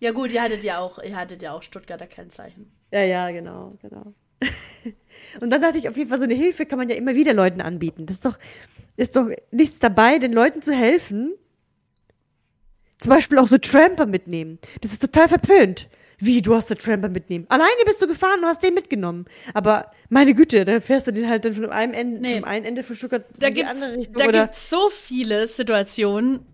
[0.00, 2.72] Ja, gut, ihr hattet ja auch, ihr hattet ja auch Stuttgarter Kennzeichen.
[2.90, 4.14] Ja, ja, genau, genau.
[5.40, 7.32] Und dann dachte ich, auf jeden Fall, so eine Hilfe kann man ja immer wieder
[7.34, 8.06] Leuten anbieten.
[8.06, 8.36] Das ist doch,
[8.96, 11.34] ist doch nichts dabei, den Leuten zu helfen.
[12.98, 14.58] Zum Beispiel auch so Tramper mitnehmen.
[14.80, 15.88] Das ist total verpönt.
[16.24, 17.46] Wie, du hast den Tramper mitnehmen?
[17.48, 19.24] Alleine bist du gefahren und hast den mitgenommen.
[19.54, 22.34] Aber meine Güte, dann fährst du den halt dann von einem Ende, Nee.
[22.36, 24.14] vom einen Ende von Stuttgart Da in die andere Richtung.
[24.16, 26.46] da oder gibt's so viele Situationen,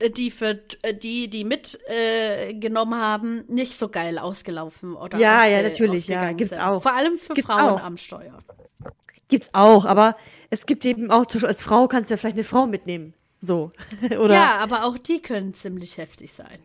[0.00, 5.46] äh, die für äh, die, die mitgenommen äh, haben, nicht so geil ausgelaufen oder Ja,
[5.46, 6.60] ja, ausge- natürlich, ja, gibt's sind.
[6.62, 6.82] auch.
[6.82, 7.82] Vor allem für Gibt's Frauen auch.
[7.82, 8.38] am Steuer.
[9.28, 10.16] Gibt's auch, aber
[10.50, 13.14] es gibt eben auch, als Frau kannst du ja vielleicht eine Frau mitnehmen.
[13.40, 13.72] So.
[14.18, 14.34] oder?
[14.34, 16.58] Ja, aber auch die können ziemlich heftig sein.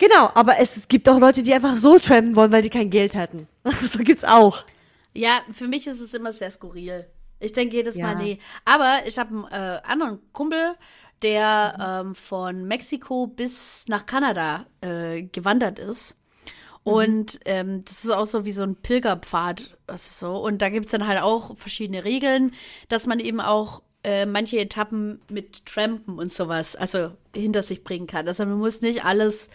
[0.00, 2.88] Genau, aber es, es gibt auch Leute, die einfach so trampen wollen, weil die kein
[2.88, 3.46] Geld hatten.
[3.82, 4.64] so gibt's auch.
[5.12, 7.06] Ja, für mich ist es immer sehr skurril.
[7.38, 8.06] Ich denke jedes Ja.
[8.06, 8.38] Mal, nee.
[8.64, 10.74] Aber ich habe einen äh, anderen Kumpel,
[11.20, 16.16] der ähm, von Mexiko bis nach Kanada äh, gewandert ist.
[16.82, 19.76] Und ähm, das ist auch so wie so ein Pilgerpfad.
[19.96, 20.38] So.
[20.38, 22.54] Und da gibt es dann halt auch verschiedene Regeln,
[22.88, 28.06] dass man eben auch äh, manche Etappen mit Trampen und sowas, also hinter sich bringen
[28.06, 28.26] kann.
[28.26, 29.50] Also man muss nicht alles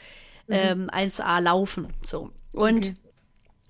[0.49, 1.93] ähm, 1A laufen.
[2.03, 2.31] So.
[2.51, 2.93] Und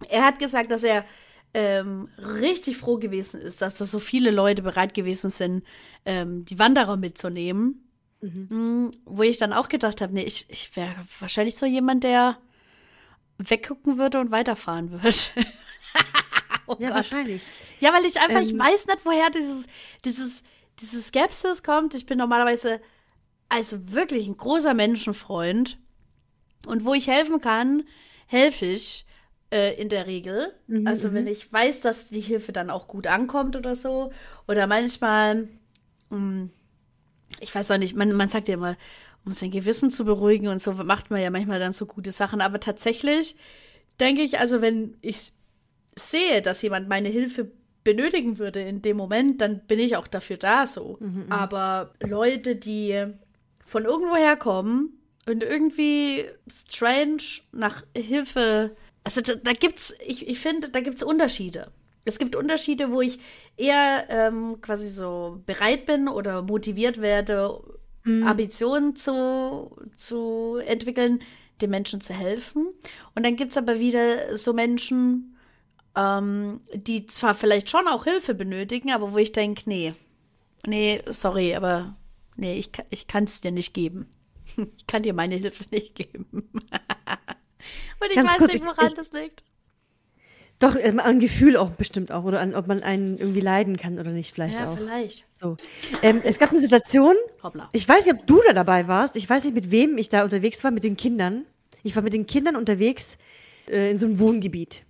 [0.09, 1.05] er hat gesagt, dass er
[1.53, 5.63] ähm, richtig froh gewesen ist, dass da so viele Leute bereit gewesen sind,
[6.05, 7.81] ähm, die Wanderer mitzunehmen.
[8.49, 12.37] Mm, Wo ich dann auch gedacht habe, nee, ich, ich wäre wahrscheinlich so jemand, der
[13.37, 15.15] weggucken würde und weiterfahren würde.
[16.67, 16.97] oh Ja, Gott.
[16.97, 17.51] wahrscheinlich.
[17.79, 19.67] Ja, weil ich einfach, ich Ähm, weiß nicht, woher dieses,
[20.03, 20.43] dieses,
[20.79, 21.93] dieses Skepsis kommt.
[21.95, 22.81] Ich bin normalerweise
[23.49, 25.77] also wirklich ein großer Menschenfreund.
[26.67, 27.83] Und wo ich helfen kann,
[28.27, 29.05] helfe ich
[29.51, 30.53] äh, in der Regel.
[30.87, 34.11] also wenn ich weiß, dass die Hilfe dann auch gut ankommt oder so.
[34.47, 35.47] Oder manchmal,
[36.09, 36.49] mh,
[37.39, 38.75] ich weiß auch nicht, man, man sagt ja immer,
[39.25, 42.41] um sein Gewissen zu beruhigen und so macht man ja manchmal dann so gute Sachen.
[42.41, 43.35] Aber tatsächlich
[43.99, 45.31] denke ich, also wenn ich
[45.95, 47.51] sehe, dass jemand meine Hilfe
[47.83, 50.97] benötigen würde in dem Moment, dann bin ich auch dafür da so.
[51.29, 53.05] Aber Leute, die
[53.65, 54.93] von irgendwoher kommen
[55.25, 61.71] und irgendwie strange nach Hilfe, also da, da gibt's, ich, ich finde, da gibt's Unterschiede.
[62.05, 63.17] Es gibt Unterschiede, wo ich
[63.57, 67.61] eher ähm, quasi so bereit bin oder motiviert werde,
[68.05, 71.23] Ambitionen zu, zu entwickeln,
[71.61, 72.67] den Menschen zu helfen.
[73.15, 75.35] Und dann gibt's aber wieder so Menschen,
[75.95, 79.93] ähm, die zwar vielleicht schon auch Hilfe benötigen, aber wo ich denke, nee,
[80.67, 81.95] nee, sorry, aber
[82.37, 84.07] nee, ich, ich kann es dir nicht geben.
[84.77, 86.25] Ich kann dir meine Hilfe nicht geben.
[87.99, 89.43] Und ich Ganz weiß kurz, nicht, ich- woran ich- das liegt.
[90.59, 92.23] Doch, ähm, an Gefühl auch bestimmt auch.
[92.23, 94.77] Oder an, ob man einen irgendwie leiden kann oder nicht, vielleicht Ja, auch.
[94.77, 95.25] vielleicht.
[95.29, 95.57] So.
[96.01, 97.13] Ähm, es gab eine Situation,
[97.43, 97.67] Hoppla.
[97.73, 99.17] ich weiß nicht, ob du da dabei warst.
[99.17, 101.43] Ich weiß nicht, mit wem ich da unterwegs war, mit den Kindern.
[101.83, 103.17] Ich war mit den Kindern unterwegs
[103.69, 104.83] äh, in so einem Wohngebiet.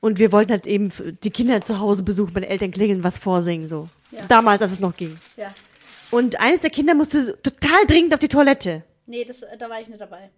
[0.00, 0.90] Und wir wollten halt eben
[1.22, 3.90] die Kinder zu Hause besuchen, meine Eltern klingeln, was vorsingen, so.
[4.12, 4.24] Ja.
[4.26, 5.18] Damals, als es noch ging.
[5.36, 5.54] Ja.
[6.10, 8.84] Und eines der Kinder musste total dringend auf die Toilette.
[9.10, 10.30] Nee, das, da war ich nicht dabei.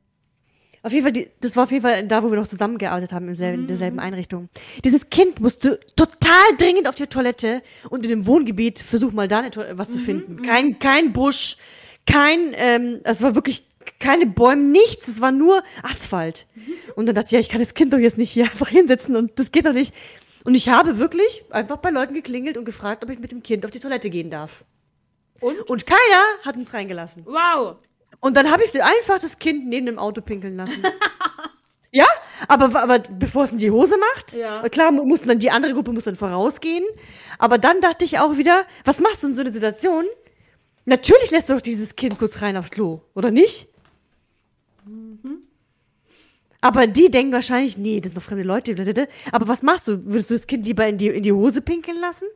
[0.82, 3.28] Auf jeden Fall, die, das war auf jeden Fall da, wo wir noch zusammengearbeitet haben,
[3.28, 4.48] in, selben, in derselben Einrichtung.
[4.82, 9.40] Dieses Kind musste total dringend auf die Toilette und in dem Wohngebiet versuch mal da
[9.40, 10.40] eine Toilette, was zu finden.
[10.40, 11.58] Kein, kein Busch,
[12.06, 13.66] kein, ähm, es war wirklich
[14.00, 16.46] keine Bäume, nichts, es war nur Asphalt.
[16.96, 19.14] Und dann dachte ich, ja, ich kann das Kind doch jetzt nicht hier einfach hinsetzen
[19.16, 19.94] und das geht doch nicht.
[20.44, 23.66] Und ich habe wirklich einfach bei Leuten geklingelt und gefragt, ob ich mit dem Kind
[23.66, 24.64] auf die Toilette gehen darf.
[25.40, 25.60] Und?
[25.68, 27.26] Und keiner hat uns reingelassen.
[27.26, 27.76] Wow.
[28.24, 30.80] Und dann habe ich einfach das Kind neben dem Auto pinkeln lassen.
[31.90, 32.06] ja,
[32.46, 34.66] aber, aber bevor es in die Hose macht, Ja.
[34.68, 36.84] klar mu- mussten dann die andere Gruppe muss dann vorausgehen.
[37.38, 40.04] Aber dann dachte ich auch wieder, was machst du in so einer Situation?
[40.84, 43.66] Natürlich lässt du doch dieses Kind kurz rein aufs Klo, oder nicht?
[46.60, 49.08] Aber die denken wahrscheinlich, nee, das sind doch fremde Leute.
[49.32, 50.04] Aber was machst du?
[50.06, 52.26] Würdest du das Kind lieber in die, in die Hose pinkeln lassen?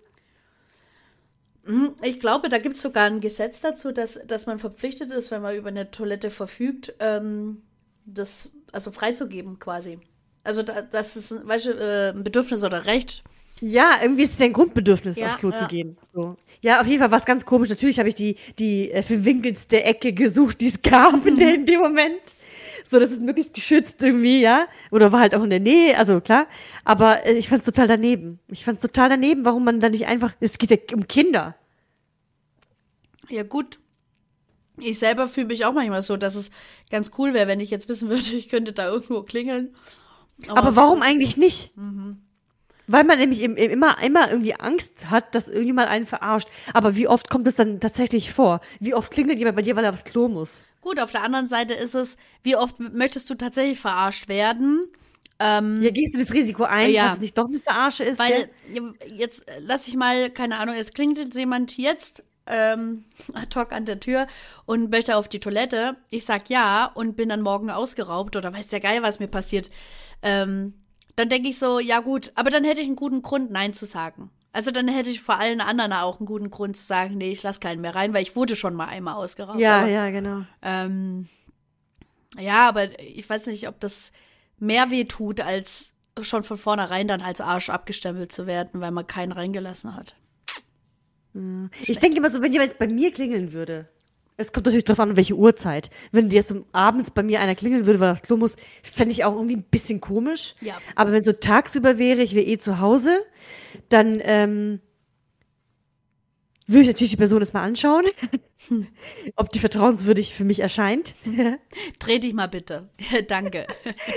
[1.67, 5.31] Mhm, Ich glaube, da gibt es sogar ein Gesetz dazu, dass, dass man verpflichtet ist,
[5.31, 7.62] wenn man über eine Toilette verfügt, ähm,
[8.05, 9.99] das also freizugeben quasi.
[10.45, 13.25] Also da, das ist weißt du, äh, ein Bedürfnis oder Recht.
[13.61, 15.57] Ja, irgendwie ist es ja ein Grundbedürfnis, Ja, aufs Klo ja.
[15.57, 15.97] zu gehen.
[16.12, 16.37] So.
[16.61, 17.71] Ja, auf jeden Fall war es ganz komisch.
[17.71, 21.37] Natürlich habe ich die, die äh, verwinkelste Ecke gesucht, die es gab in,
[21.67, 22.21] dem Moment.
[22.89, 24.66] So, das ist möglichst geschützt irgendwie, ja.
[24.91, 26.47] Oder war halt auch in der Nähe, also klar.
[26.84, 28.39] Aber äh, ich fand es total daneben.
[28.49, 30.34] Ich fand es total daneben, warum man da nicht einfach.
[30.41, 31.57] Es geht ja um Kinder.
[33.28, 33.78] Ja, gut.
[34.78, 36.51] Ich selber fühle mich auch manchmal so, dass es
[36.91, 39.74] ganz cool wäre, wenn ich jetzt wissen würde, ich könnte da irgendwo klingeln.
[40.49, 41.76] Aber warum eigentlich nicht?
[41.76, 42.18] Mhm.
[42.89, 46.49] Weil man nämlich im, immer, immer irgendwie Angst hat, dass irgendjemand einen verarscht.
[46.72, 48.61] Aber wie oft kommt es dann tatsächlich vor?
[48.78, 50.62] Wie oft klingelt jemand bei dir, weil er aufs Klo muss?
[50.87, 54.87] Gut, auf der anderen Seite ist es, wie oft möchtest du tatsächlich verarscht werden?
[55.41, 57.07] Ähm, Ja, gehst du das Risiko ein, Ja.
[57.07, 58.20] dass es nicht doch eine Verarsche ist?
[58.20, 58.95] Weil gell?
[59.16, 63.84] jetzt äh, lass ich mal, keine Ahnung, es klingelt jemand jetzt ähm, ad hoc an
[63.84, 64.28] der Tür
[64.64, 65.97] und möchte auf die Toilette.
[66.09, 69.70] Ich sag ja und bin dann morgen ausgeraubt oder weiß der Geil, was mir passiert.
[70.22, 70.74] Ähm,
[71.16, 73.87] dann denke ich so, ja gut, aber dann hätte ich einen guten Grund, Nein zu
[73.87, 74.30] sagen.
[74.57, 77.42] Also dann hätte ich vor allen anderen auch einen guten Grund zu sagen, nee, ich
[77.42, 79.61] lasse keinen mehr rein, weil ich wurde schon mal einmal ausgeraubt.
[79.61, 80.44] Ja, aber, ja, genau.
[80.62, 81.28] Ähm,
[82.38, 84.12] ja, aber ich weiß nicht, ob das
[84.59, 85.92] mehr weh tut, als
[86.22, 90.16] schon von vornherein dann als Arsch abgestempelt zu werden, weil man keinen reingelassen hat.
[91.82, 93.90] Ich denke immer so, wenn jemand bei mir klingeln würde.
[94.39, 95.91] Es kommt natürlich darauf an, welche Uhrzeit.
[96.12, 99.24] Wenn jetzt so abends bei mir einer klingeln würde, weil das Klo muss, fände ich
[99.24, 100.55] auch irgendwie ein bisschen komisch.
[100.61, 100.76] Ja.
[100.95, 103.24] Aber wenn so tagsüber wäre, ich wäre eh zu Hause,
[103.89, 104.80] dann ähm,
[106.66, 108.05] würde ich natürlich die Person erstmal anschauen,
[109.37, 111.14] ob die vertrauenswürdig für mich erscheint.
[111.99, 112.91] Dreh dich mal bitte.
[113.28, 113.66] Danke.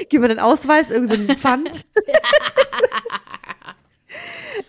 [0.09, 1.85] Gib mir den Ausweis, irgendein so ein Pfand.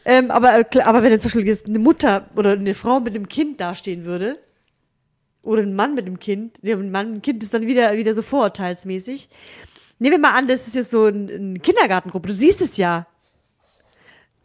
[0.05, 3.17] ähm, aber, äh, aber wenn dann zum Beispiel jetzt eine Mutter oder eine Frau mit
[3.17, 4.39] einem Kind dastehen würde,
[5.43, 8.15] oder ein Mann mit einem Kind, ja, ein Mann, ein Kind ist dann wieder, wieder
[8.15, 9.29] so vorurteilsmäßig.
[9.99, 13.07] Nehmen wir mal an, das ist jetzt so ein, eine Kindergartengruppe, du siehst es ja.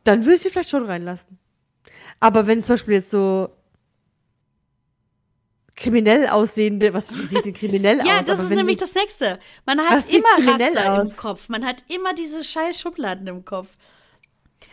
[0.03, 1.37] Dann würde ich sie vielleicht schon reinlassen.
[2.19, 3.49] Aber wenn zum Beispiel jetzt so
[5.75, 8.25] kriminell aussehende, was wie sieht denn kriminell Ja, aus?
[8.25, 9.39] das Aber ist nämlich das Nächste.
[9.65, 11.17] Man hat immer Raster im aus?
[11.17, 11.49] Kopf.
[11.49, 13.67] Man hat immer diese scheiß Schubladen im Kopf.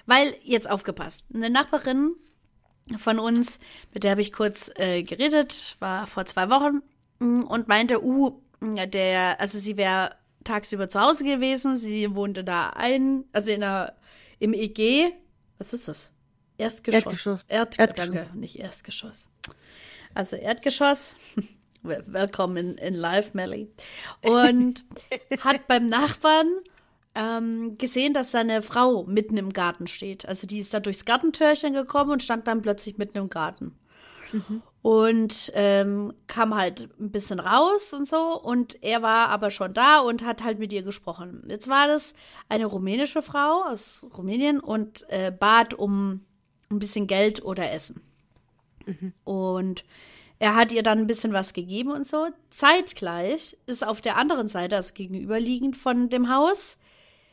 [0.07, 2.15] Weil, jetzt aufgepasst, eine Nachbarin
[2.99, 3.59] von uns,
[3.95, 6.83] mit der habe ich kurz äh, geredet, war vor zwei Wochen
[7.21, 12.71] mm, und meinte, uh, der, also sie wäre tagsüber zu Hause gewesen, sie wohnte da
[12.71, 13.95] ein, also in einer,
[14.39, 15.13] im EG,
[15.59, 16.13] was ist das?
[16.59, 17.05] Erstgeschoss.
[17.05, 17.45] Erdgeschoss.
[17.49, 18.15] Erd, Erdgeschoss.
[18.15, 19.31] Danke, nicht Erstgeschoss.
[20.15, 21.17] Also Erdgeschoss.
[21.83, 23.69] Willkommen in, in Live, Melly.
[24.23, 24.85] Und
[25.41, 26.47] hat beim Nachbarn
[27.15, 30.27] ähm, gesehen, dass da eine Frau mitten im Garten steht.
[30.27, 33.77] Also die ist da durchs Gartentürchen gekommen und stand dann plötzlich mitten im Garten.
[34.81, 38.41] Und ähm, kam halt ein bisschen raus und so.
[38.41, 41.45] Und er war aber schon da und hat halt mit ihr gesprochen.
[41.49, 42.15] Jetzt war das
[42.49, 46.25] eine rumänische Frau aus Rumänien und äh, bat um
[46.71, 48.01] ein bisschen Geld oder Essen.
[49.25, 49.85] Und
[50.39, 52.27] er hat ihr dann ein bisschen was gegeben und so.
[52.51, 56.79] Zeitgleich ist auf der anderen Seite, also gegenüberliegend von dem Haus,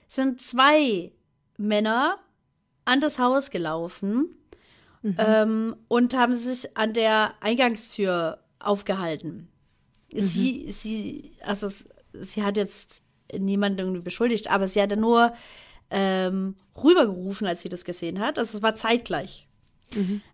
[0.10, 1.14] sind zwei
[1.58, 2.18] Männer
[2.84, 4.36] an das Haus gelaufen
[5.18, 9.48] ähm, und haben sich an der Eingangstür aufgehalten.
[10.12, 11.70] Sie, sie, also
[12.14, 13.02] sie hat jetzt
[13.38, 15.34] niemanden irgendwie beschuldigt, aber sie hatte nur
[15.92, 18.40] ähm, rübergerufen, als sie das gesehen hat.
[18.40, 19.48] Also es war zeitgleich.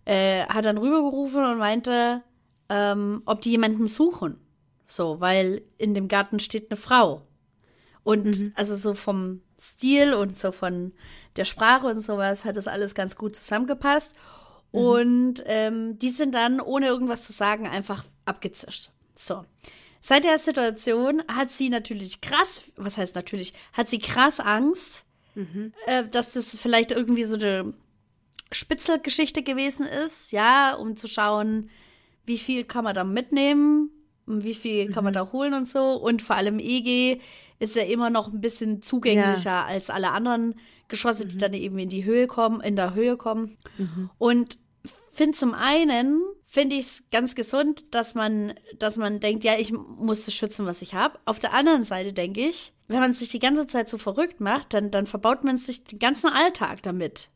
[0.05, 2.23] Äh, hat dann rübergerufen und meinte,
[2.69, 4.37] ähm, ob die jemanden suchen.
[4.87, 7.27] So, weil in dem Garten steht eine Frau.
[8.03, 9.41] Und also so vom
[9.71, 10.93] Stil und so von
[11.35, 14.13] der Sprache und sowas hat das alles ganz gut zusammengepasst.
[14.71, 18.89] Und ähm, die sind dann, ohne irgendwas zu sagen, einfach abgezischt.
[19.15, 19.45] So.
[20.01, 25.05] Seit der Situation hat sie natürlich krass, was heißt natürlich, hat sie krass Angst,
[25.85, 27.73] äh, dass das vielleicht irgendwie so eine
[28.51, 31.69] Spitzelgeschichte gewesen ist, ja, um zu schauen,
[32.25, 33.91] wie viel kann man da mitnehmen,
[34.25, 35.93] und wie viel kann man da holen und so.
[35.93, 37.21] Und vor allem EG
[37.59, 40.55] ist ja immer noch ein bisschen zugänglicher als alle anderen
[40.87, 43.57] Geschosse, die dann eben in die Höhe kommen, in der Höhe kommen.
[44.17, 44.57] Und
[45.11, 49.71] finde zum einen, finde ich es ganz gesund, dass man, dass man denkt, ja, ich
[49.71, 51.17] muss das schützen, was ich habe.
[51.25, 54.73] Auf der anderen Seite denke ich, wenn man sich die ganze Zeit so verrückt macht,
[54.73, 57.29] dann, dann verbaut man sich den ganzen Alltag damit.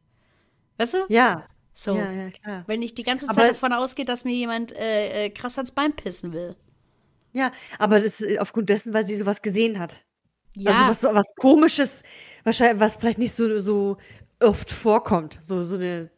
[0.78, 0.98] Weißt du?
[1.10, 1.48] Ja.
[1.74, 1.96] So.
[1.96, 2.64] Ja, ja, klar.
[2.68, 5.72] Wenn ich die ganze Zeit Aber- davon ausgehe, dass mir jemand äh, äh, krass ans
[5.72, 6.56] Bein pissen will.
[7.32, 10.04] Ja, aber das ist aufgrund dessen, weil sie sowas gesehen hat.
[10.56, 10.72] Ja.
[10.72, 12.04] Also was, was komisches,
[12.44, 13.98] wahrscheinlich, was vielleicht nicht so, so
[14.40, 15.38] oft vorkommt.
[15.42, 16.10] So, so eine,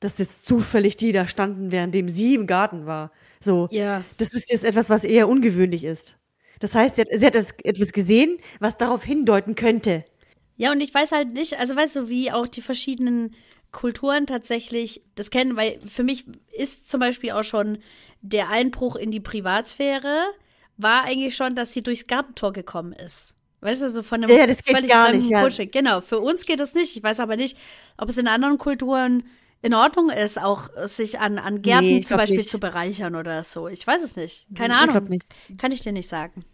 [0.00, 3.12] dass jetzt zufällig die da standen, währenddem sie im Garten war.
[3.40, 3.68] So.
[3.70, 4.04] Ja.
[4.18, 6.16] Das ist jetzt etwas, was eher ungewöhnlich ist.
[6.60, 10.04] Das heißt, sie hat, sie hat etwas gesehen, was darauf hindeuten könnte.
[10.56, 13.34] Ja, und ich weiß halt nicht, also weißt du, wie auch die verschiedenen
[13.72, 16.24] Kulturen tatsächlich das kennen, weil für mich
[16.56, 17.78] ist zum Beispiel auch schon
[18.22, 20.24] der Einbruch in die Privatsphäre,
[20.78, 23.35] war eigentlich schon, dass sie durchs Gartentor gekommen ist.
[23.66, 25.40] Weißt du, so von einem Ja, ja, das geht völlig gar nicht, ja.
[25.40, 25.72] Grundstück.
[25.72, 26.96] Genau, für uns geht das nicht.
[26.96, 27.58] Ich weiß aber nicht,
[27.98, 29.24] ob es in anderen Kulturen
[29.62, 32.48] in Ordnung ist, auch sich an, an Gärten Nee, zum Beispiel nicht.
[32.48, 33.66] zu bereichern oder so.
[33.66, 34.46] Ich weiß es nicht.
[34.54, 35.08] Keine Ich Ahnung.
[35.08, 35.24] nicht.
[35.58, 36.44] Kann ich dir nicht sagen.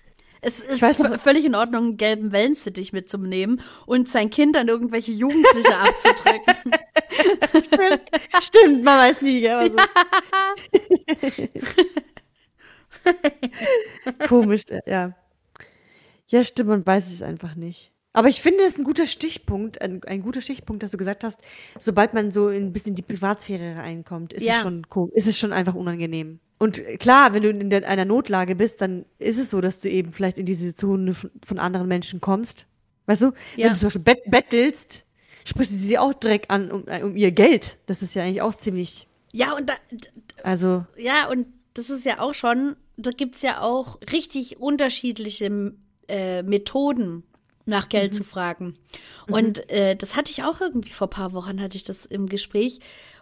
[0.40, 5.12] Es ist noch- völlig in Ordnung, einen gelben Wellensittich mitzunehmen und sein Kind an irgendwelche
[5.12, 6.72] Jugendliche abzudrücken.
[8.40, 9.52] Stimmt, man weiß nie, gell?
[9.52, 9.76] Also.
[14.28, 15.12] Komisch, ja.
[16.33, 17.93] Ja, stimmt, man weiß es einfach nicht.
[18.14, 21.24] Aber ich finde, es ist ein guter Stichpunkt, ein, ein guter Stichpunkt, dass du gesagt
[21.24, 21.41] hast,
[21.78, 24.57] sobald man so ein bisschen in die Privatsphäre reinkommt, ist Ja.
[24.57, 26.41] es schon ist es schon einfach unangenehm.
[26.59, 29.91] Und klar, wenn du in der, einer Notlage bist, dann ist es so, dass du
[29.91, 32.66] eben vielleicht in diese Zone von, von anderen Menschen kommst.
[33.07, 33.33] Weißt du?
[33.57, 33.66] Ja.
[33.66, 35.05] Wenn du zum Beispiel bet bettelst,
[35.45, 37.78] sprichst du sie auch direkt an um, äh, um ihr Geld.
[37.87, 39.74] Das ist ja eigentlich auch ziemlich, Ja, und da,
[40.45, 45.74] also, ja, und das ist ja auch schon, da gibt es ja auch richtig unterschiedliche
[46.12, 47.24] äh, Methoden,
[47.64, 48.76] nach Geld zu fragen.
[49.28, 52.28] Und äh, das hatte ich auch irgendwie vor ein paar Wochen, hatte ich das im
[52.28, 52.80] Gespräch,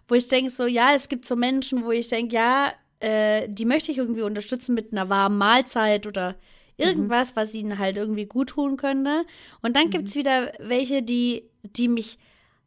[0.08, 3.64] wo ich denke so, ja, es gibt so Menschen, wo ich denke, ja, äh, die
[3.64, 6.36] möchte ich irgendwie unterstützen mit einer warmen Mahlzeit oder
[6.76, 9.24] irgendwas, was ihnen halt irgendwie gut tun könnte.
[9.62, 12.18] Und dann gibt's wieder welche, die, die mich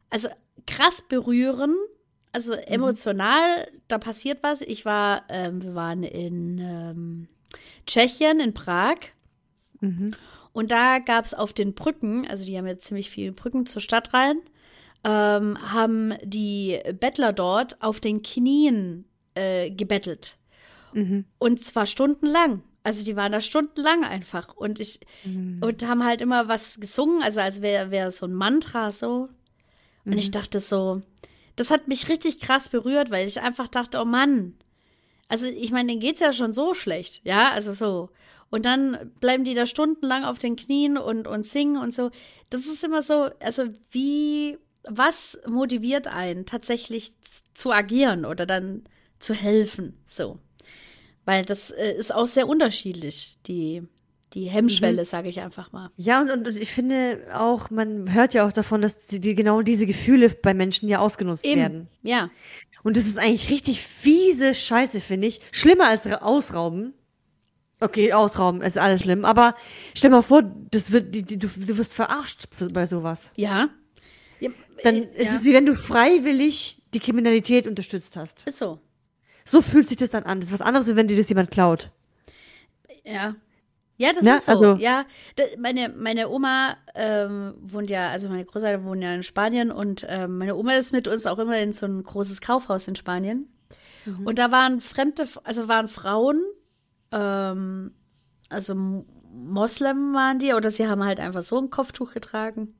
[0.09, 0.29] also
[0.67, 1.75] krass berühren,
[2.31, 4.61] also emotional, da passiert was.
[4.61, 7.27] Ich war, ähm, wir waren in ähm,
[7.87, 8.97] Tschechien, in Prag.
[10.53, 13.81] Und da gab es auf den Brücken, also die haben jetzt ziemlich viele Brücken zur
[13.81, 14.37] Stadt rein,
[15.03, 19.05] ähm, haben die Bettler dort auf den Knien
[19.35, 20.37] äh, gebettelt.
[21.39, 22.61] Und zwar stundenlang.
[22.83, 24.55] Also die waren da stundenlang einfach.
[24.55, 24.99] Und ich,
[25.61, 29.29] und haben halt immer was gesungen, also als wäre wär so ein Mantra so.
[30.05, 31.01] Und ich dachte so,
[31.55, 34.55] das hat mich richtig krass berührt, weil ich einfach dachte, oh Mann.
[35.29, 38.09] Also ich meine, denen geht's ja schon so schlecht, ja, also so.
[38.53, 42.11] Und dann bleiben die da stundenlang auf den Knien und, und singen und so.
[42.51, 47.15] Das ist immer so, also wie, was motiviert einen tatsächlich
[47.55, 48.83] zu agieren oder dann
[49.17, 50.37] zu helfen, so.
[51.25, 53.87] Weil das äh, ist auch sehr unterschiedlich, die,
[54.35, 55.89] die Hemmschwelle, sage ich einfach mal.
[55.97, 59.63] Ja, und, und ich finde auch, man hört ja auch davon, dass die, die genau
[59.63, 61.87] diese Gefühle bei Menschen ja ausgenutzt werden.
[62.03, 62.29] Ja.
[62.83, 65.41] Und das ist eigentlich richtig fiese Scheiße, finde ich.
[65.51, 66.93] Schlimmer als ra- ausrauben.
[67.83, 69.55] Okay, ausrauben ist alles schlimm, aber
[69.95, 73.31] stell mal vor, das wird, du, du wirst verarscht bei sowas.
[73.35, 73.69] Ja.
[74.39, 74.49] ja
[74.83, 75.37] Dann äh, ist ja.
[75.37, 78.47] es wie wenn du freiwillig die Kriminalität unterstützt hast.
[78.47, 78.79] Ist so.
[79.45, 80.39] So fühlt sich das dann an.
[80.39, 81.91] Das ist was anderes, als wenn dir das jemand klaut.
[83.03, 83.35] Ja.
[83.97, 84.51] Ja, das Ne, ist so.
[84.51, 85.05] also- ja,
[85.35, 90.05] da, meine, meine Oma ähm, wohnt ja, also meine Großeltern wohnen ja in Spanien und
[90.09, 93.49] ähm, meine Oma ist mit uns auch immer in so ein großes Kaufhaus in Spanien.
[94.25, 96.41] Und da waren fremde, also waren Frauen,
[97.13, 97.93] ähm,
[98.49, 98.75] also
[99.33, 102.75] Moslem waren die, oder sie haben halt einfach so ein Kopftuch getragen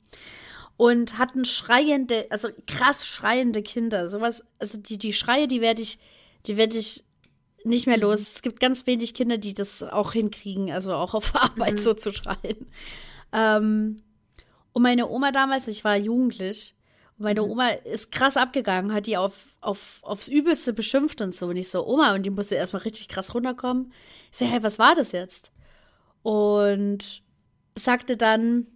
[0.78, 4.10] und hatten schreiende, also krass schreiende Kinder.
[4.10, 6.00] Sowas, also die, die Schreie, die werde ich,
[6.48, 7.04] die werde ich
[7.64, 8.20] nicht mehr los.
[8.22, 12.14] Es gibt ganz wenig Kinder, die das auch hinkriegen, also auch auf Arbeit so zu
[12.14, 12.68] schreien.
[13.32, 14.04] Ähm,
[14.74, 16.76] und meine Oma damals, ich war jugendlich,
[17.18, 21.48] und meine Oma ist krass abgegangen, hat die auf, auf, aufs Übelste beschimpft und so.
[21.48, 23.94] Und ich so, Oma, und die musste erstmal richtig krass runterkommen.
[24.32, 25.52] Ich so, hey, was war das jetzt?
[26.22, 27.24] Und
[27.78, 28.68] sagte dann,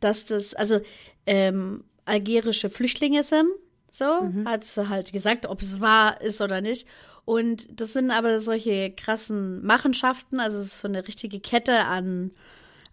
[0.00, 0.80] dass das, also
[1.26, 3.48] ähm, algerische Flüchtlinge sind,
[3.90, 4.04] so,
[4.44, 6.86] hat sie halt gesagt, ob es wahr ist oder nicht.
[7.24, 12.30] Und das sind aber solche krassen Machenschaften, also es ist so eine richtige Kette an,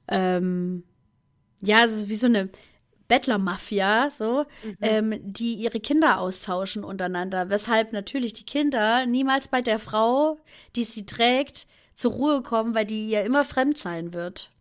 [0.08, 0.84] ähm,
[1.62, 2.50] ja, es ist wie so eine
[3.08, 4.46] Bettlermafia, so,
[4.82, 10.40] ähm, die ihre Kinder austauschen untereinander, weshalb natürlich die Kinder niemals bei der Frau,
[10.76, 14.52] die sie trägt, zur Ruhe kommen, weil die ihr immer fremd sein wird.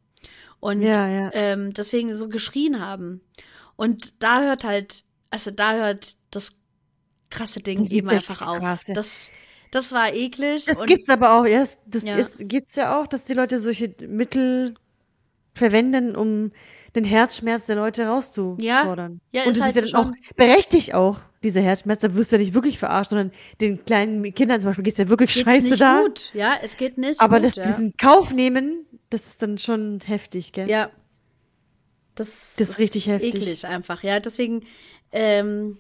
[0.60, 1.30] Und Ja, ja.
[1.32, 3.20] Ähm, deswegen so geschrien haben.
[3.76, 6.52] Und da hört halt, also da hört das
[7.30, 8.58] krasse Ding Das eben einfach auf.
[8.60, 8.94] krass, ja.
[8.94, 9.30] Das,
[9.72, 10.64] das war eklig.
[10.66, 12.16] Das gibt's aber auch, ja, das- das Ja.
[12.16, 14.74] ist, gibt's ja auch, dass die Leute solche Mittel
[15.54, 16.52] verwenden, um
[16.94, 19.20] den Herzschmerz der Leute rauszufordern.
[19.32, 22.00] Ja, Und ist das halt ist ja dann auch berechtigt auch, dieser Herzschmerz.
[22.00, 25.08] Da wirst du ja nicht wirklich verarscht, sondern den kleinen Kindern zum Beispiel geht's ja
[25.08, 26.02] wirklich geht's scheiße nicht da.
[26.02, 26.30] gut.
[26.34, 27.46] Ja, es geht nicht Aber gut.
[27.46, 27.66] dass ja.
[27.66, 30.70] diesen Kauf nehmen, das ist dann schon heftig, gell?
[30.70, 30.90] Ja.
[32.14, 33.34] Das, Das ist richtig heftig.
[33.34, 34.20] eklig einfach, ja.
[34.20, 34.62] Deswegen,
[35.10, 35.78] ähm,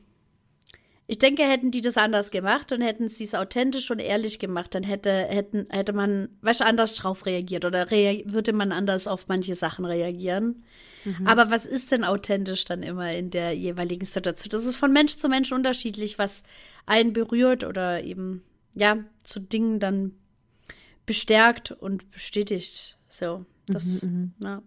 [1.06, 4.74] ich denke, hätten die das anders gemacht und hätten sie es authentisch und ehrlich gemacht,
[4.74, 9.06] dann hätte, hätten, hätte man, weißt du, anders drauf reagiert oder rea würde man anders
[9.06, 10.64] auf manche Sachen reagieren.
[11.04, 11.26] Mhm.
[11.26, 14.50] Aber was ist denn authentisch dann immer in der jeweiligen Situation?
[14.50, 16.42] Das ist von Mensch zu Mensch unterschiedlich, was
[16.86, 18.42] einen berührt oder eben,
[18.74, 20.12] ja, zu Dingen dann
[21.04, 22.96] bestärkt und bestätigt.
[23.08, 24.62] So, das, Mhm, ja.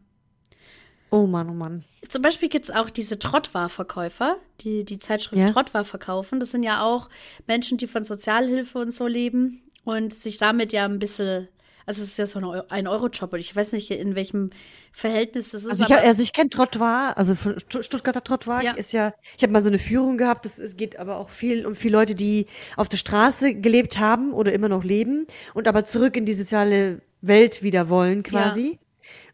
[1.10, 1.84] Oh Mann, oh Mann.
[2.10, 5.50] Zum Beispiel gibt es auch diese Trottwar-Verkäufer, die die Zeitschrift Ja.
[5.52, 6.40] Trottwar verkaufen.
[6.40, 7.10] Das sind ja auch
[7.48, 11.48] Menschen, die von Sozialhilfe und so leben und sich damit ja ein bisschen,
[11.86, 14.50] also es ist ja so ein Eu- ein Euro-Job und ich weiß nicht, in welchem
[14.92, 15.70] Verhältnis das ist.
[15.70, 18.72] Also ich, also ich kenne Trottoir, also Stuttgarter Trottoir Ja.
[18.74, 21.66] ist ja, ich habe mal so eine Führung gehabt, das, es geht aber auch viel
[21.66, 25.86] um viele Leute, die auf der Straße gelebt haben oder immer noch leben und aber
[25.86, 28.80] zurück in die soziale Welt wieder wollen quasi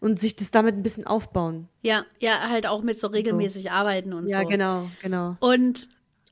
[0.03, 1.69] und sich das damit ein bisschen aufbauen.
[1.81, 4.47] ja, ja, halt auch mit so regelmäßig arbeiten und Ja, so.
[4.47, 5.37] genau, genau.
[5.39, 5.87] Und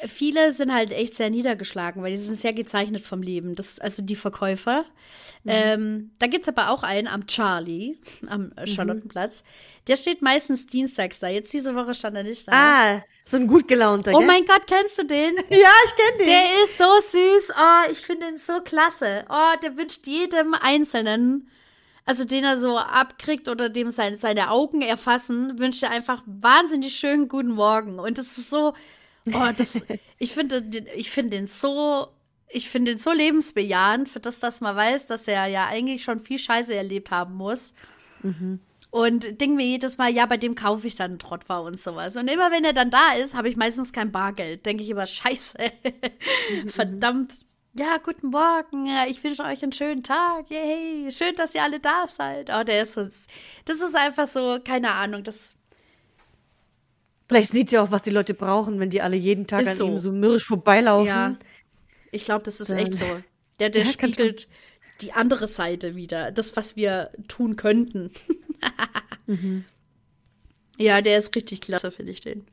[0.06, 3.56] viele sind halt echt sehr niedergeschlagen, weil die sind sehr gezeichnet vom Leben.
[3.56, 4.86] Das, also die Verkäufer.
[5.46, 7.98] Ähm, da gibt's aber auch einen am Charlie,
[8.28, 9.44] am Charlottenplatz.
[9.88, 11.28] Der steht meistens dienstags da.
[11.30, 12.52] Jetzt diese Woche stand er nicht da.
[12.54, 14.28] Ah, so ein gut gelaunter, oh gell?
[14.28, 15.34] mein Gott, kennst du den?
[15.50, 16.28] Ja, ich kenne den.
[16.28, 17.54] Der ist so süß.
[17.58, 19.26] Oh, ich finde ihn so klasse.
[19.30, 21.48] Oh, der wünscht jedem Einzelnen,
[22.06, 26.96] also den er so abkriegt oder dem seine, seine Augen erfassen, wünscht er einfach wahnsinnig
[26.96, 28.00] schönen guten Morgen.
[28.00, 28.74] Und das ist so,
[29.34, 29.80] oh, das,
[30.18, 32.08] ich finde, den- ich finde den so,
[32.50, 36.20] ich finde den so lebensbejahend, für das, dass man weiß, dass er ja eigentlich schon
[36.20, 37.74] viel Scheiße erlebt haben muss.
[38.90, 42.18] Und denke mir jedes Mal, ja, bei dem kaufe ich dann einen Trottwar und sowas.
[42.18, 44.66] Und immer wenn er dann da ist, habe ich meistens kein Bargeld.
[44.66, 45.56] Denke ich immer, scheiße.
[46.68, 47.40] Verdammt.
[47.74, 48.88] Ja, guten Morgen.
[49.10, 50.50] Ich wünsche euch einen schönen Tag.
[50.50, 51.10] Yay.
[51.12, 52.50] Schön, dass ihr alle da seid.
[52.54, 53.02] Oh, der ist so.
[53.66, 55.24] Das ist einfach so, keine Ahnung.
[55.24, 55.56] Das,
[57.30, 59.88] Vielleicht sieht ihr auch, was die Leute brauchen, wenn die alle jeden Tag an so.
[59.88, 61.08] ihm so mürrisch vorbeilaufen.
[61.08, 61.38] ja.
[62.12, 63.06] Ich glaube, das ist Dann- echt so.
[63.60, 64.50] Der, der Ja, spiegelt
[65.00, 66.32] die andere Seite wieder.
[66.32, 68.12] Das, was wir tun könnten.
[70.78, 72.46] Ja, der ist richtig klasse, finde ich den.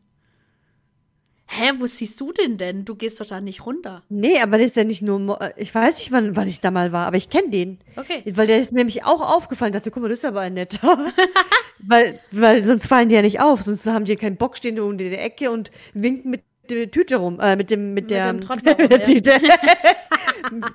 [1.51, 2.85] Hä, wo siehst du den denn?
[2.85, 4.03] Du gehst doch da nicht runter.
[4.11, 6.61] Nee, aber der ist ja nicht nur, mo- äh, ich weiß nicht, wann, wann ich
[6.61, 7.79] da mal war, aber ich kenne den.
[7.97, 8.23] Okay.
[8.35, 9.73] Weil der ist mir nämlich auch aufgefallen.
[9.73, 10.99] Ich dachte, guck mal, das ist aber ein netter.
[11.79, 13.63] weil, weil sonst fallen die ja nicht auf.
[13.63, 17.41] Sonst haben die keinen Bock, stehen in der Ecke und winken mit der Tüte rum,
[17.41, 18.41] äh, mit dem, mit, der, dem
[18.79, 18.99] mit der ja.
[18.99, 19.33] Tüte.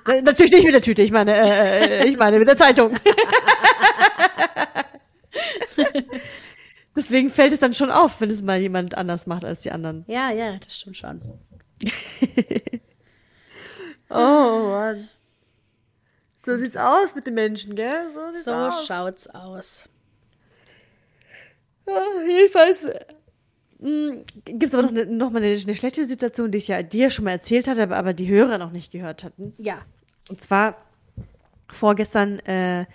[0.08, 2.92] Äh, Natürlich nicht mit der Tüte, ich meine, äh, ich meine mit der Zeitung.
[6.96, 10.04] Deswegen fällt es dann schon auf, wenn es mal jemand anders macht als die anderen.
[10.06, 11.20] Ja, ja, das stimmt schon.
[14.10, 15.08] Oh Mann.
[16.44, 18.10] So sieht's aus mit den Menschen, gell?
[18.14, 18.86] So sieht's So aus.
[18.86, 19.88] schaut's aus.
[21.86, 22.86] Ja, jedenfalls
[24.44, 27.10] gibt es aber noch, eine, noch mal eine, eine schlechte Situation, die ich ja dir
[27.10, 29.52] schon mal erzählt hatte, aber, aber die Hörer noch nicht gehört hatten.
[29.58, 29.78] Ja.
[30.28, 30.76] Und zwar
[31.68, 32.86] vorgestern äh,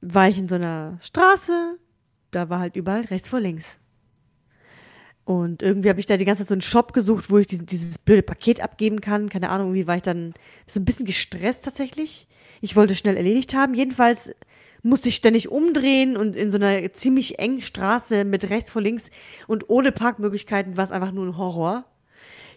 [0.00, 1.78] war ich in so einer Straße,
[2.32, 3.78] da war halt überall rechts vor links.
[5.24, 7.66] Und irgendwie habe ich da die ganze Zeit so einen Shop gesucht, wo ich diesen,
[7.66, 9.28] dieses blöde Paket abgeben kann.
[9.28, 10.34] Keine Ahnung, irgendwie war ich dann
[10.66, 12.26] so ein bisschen gestresst tatsächlich.
[12.60, 13.74] Ich wollte schnell erledigt haben.
[13.74, 14.34] Jedenfalls
[14.82, 19.10] musste ich ständig umdrehen und in so einer ziemlich engen Straße mit rechts vor links
[19.46, 21.84] und ohne Parkmöglichkeiten war es einfach nur ein Horror.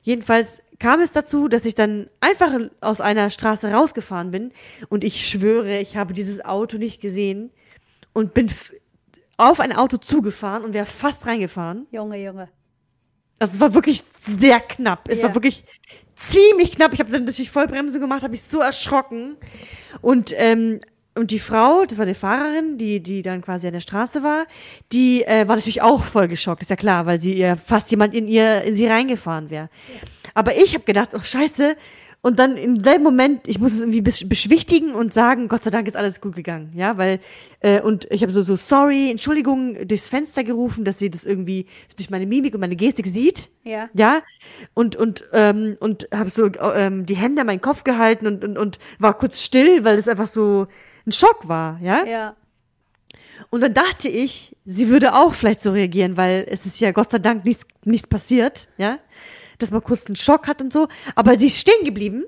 [0.02, 2.52] Jedenfalls kam es dazu, dass ich dann einfach
[2.82, 4.52] aus einer Straße rausgefahren bin
[4.90, 7.52] und ich schwöre, ich habe dieses Auto nicht gesehen
[8.14, 8.50] und bin
[9.38, 11.88] auf ein Auto zugefahren und wäre fast reingefahren.
[11.92, 12.50] Junge, Junge.
[13.40, 15.08] Also es war wirklich sehr knapp.
[15.10, 15.28] Es Ja.
[15.28, 15.66] war wirklich
[16.16, 16.94] ziemlich knapp.
[16.94, 19.36] Ich habe dann natürlich Vollbremse gemacht, habe ich so erschrocken.
[20.02, 20.80] Und ähm,
[21.18, 24.46] und die Frau, das war eine Fahrerin, die die dann quasi an der Straße war,
[24.92, 28.14] die äh, war natürlich auch voll geschockt, ist ja klar, weil sie ihr fast jemand
[28.14, 29.70] in ihr in sie reingefahren wäre.
[30.34, 31.76] Aber ich habe gedacht, oh Scheiße.
[32.26, 35.70] Und dann im selben Moment, ich muss es irgendwie besch- beschwichtigen und sagen, Gott sei
[35.70, 37.20] Dank ist alles gut gegangen, ja, weil
[37.60, 41.68] äh, und ich habe so so sorry, Entschuldigung durchs Fenster gerufen, dass sie das irgendwie
[41.98, 43.90] durch meine Mimik und meine Gestik sieht, Ja.
[43.94, 44.24] ja,
[44.74, 48.58] und und ähm, und habe so ähm, die Hände an meinen Kopf gehalten und und
[48.58, 50.66] und war kurz still, weil es einfach so
[51.06, 52.06] ein Schock war, ja.
[52.08, 52.36] Ja.
[53.52, 57.12] Und dann dachte ich, sie würde auch vielleicht so reagieren, weil es ist ja Gott
[57.12, 58.98] sei Dank nichts, nichts passiert, ja.
[59.60, 60.88] Dass man kurz einen Schock hat und so.
[61.16, 62.26] Aber sie ist stehen geblieben,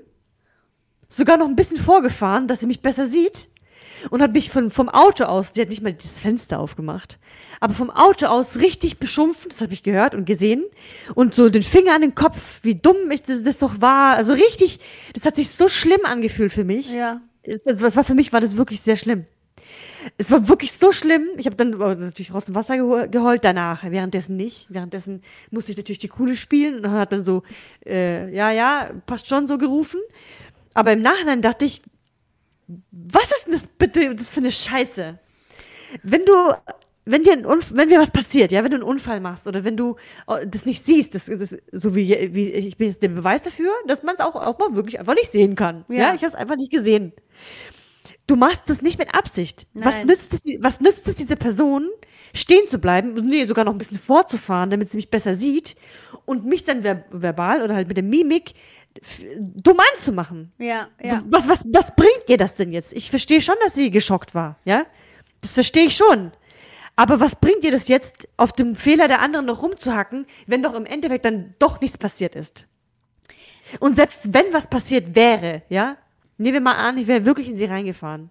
[1.08, 3.48] sogar noch ein bisschen vorgefahren, dass sie mich besser sieht.
[4.10, 7.18] Und hat mich von, vom Auto aus, sie hat nicht mal das Fenster aufgemacht,
[7.58, 10.64] aber vom Auto aus richtig beschumpft, das habe ich gehört und gesehen.
[11.16, 14.16] Und so den Finger an den Kopf, wie dumm ich das, das doch war.
[14.16, 14.78] Also richtig,
[15.14, 16.92] das hat sich so schlimm angefühlt für mich.
[16.92, 17.20] Ja.
[17.44, 19.26] Das, das war für mich war das wirklich sehr schlimm.
[20.16, 21.26] Es war wirklich so schlimm.
[21.36, 22.76] Ich habe dann natürlich Rotz und Wasser
[23.08, 23.84] geheult, danach.
[23.84, 24.66] Währenddessen nicht.
[24.70, 27.42] Währenddessen musste ich natürlich die Coole spielen und hat dann so,
[27.84, 30.00] äh, ja, ja, passt schon so gerufen.
[30.74, 31.82] Aber im Nachhinein dachte ich,
[32.90, 35.18] was ist denn das bitte das für eine Scheiße?
[36.02, 36.32] Wenn du,
[37.06, 39.64] wenn dir ein Unf wenn mir was passiert, ja, wenn du einen Unfall machst oder
[39.64, 39.96] wenn du
[40.28, 43.70] äh, das nicht siehst, das, das so wie, wie ich bin jetzt der Beweis dafür,
[43.86, 45.84] dass man es auch, auch mal wirklich einfach nicht sehen kann.
[45.88, 46.08] Ja, Ja.
[46.14, 47.12] ich habe es einfach nicht gesehen.
[48.28, 49.66] Du machst das nicht mit Absicht.
[49.72, 50.06] Was Nein.
[50.06, 51.88] nützt es, was nützt es dieser Person,
[52.34, 55.76] stehen zu bleiben und nee, sogar noch ein bisschen vorzufahren, damit sie mich besser sieht
[56.26, 58.52] und mich dann ver verbal oder halt mit der Mimik
[59.38, 60.50] dumm anzumachen?
[60.58, 61.22] Ja, ja.
[61.26, 62.92] Was, was, was bringt ihr das denn jetzt?
[62.92, 64.84] Ich verstehe schon, dass sie geschockt war, ja?
[65.40, 66.30] Das verstehe ich schon.
[66.96, 70.74] Aber was bringt ihr das jetzt, auf dem Fehler der anderen noch rumzuhacken, wenn doch
[70.74, 72.66] im Endeffekt dann doch nichts passiert ist?
[73.80, 75.96] Und selbst wenn was passiert wäre, ja?
[76.38, 78.30] Nehmen wir mal an, ich wäre wirklich in sie reingefahren.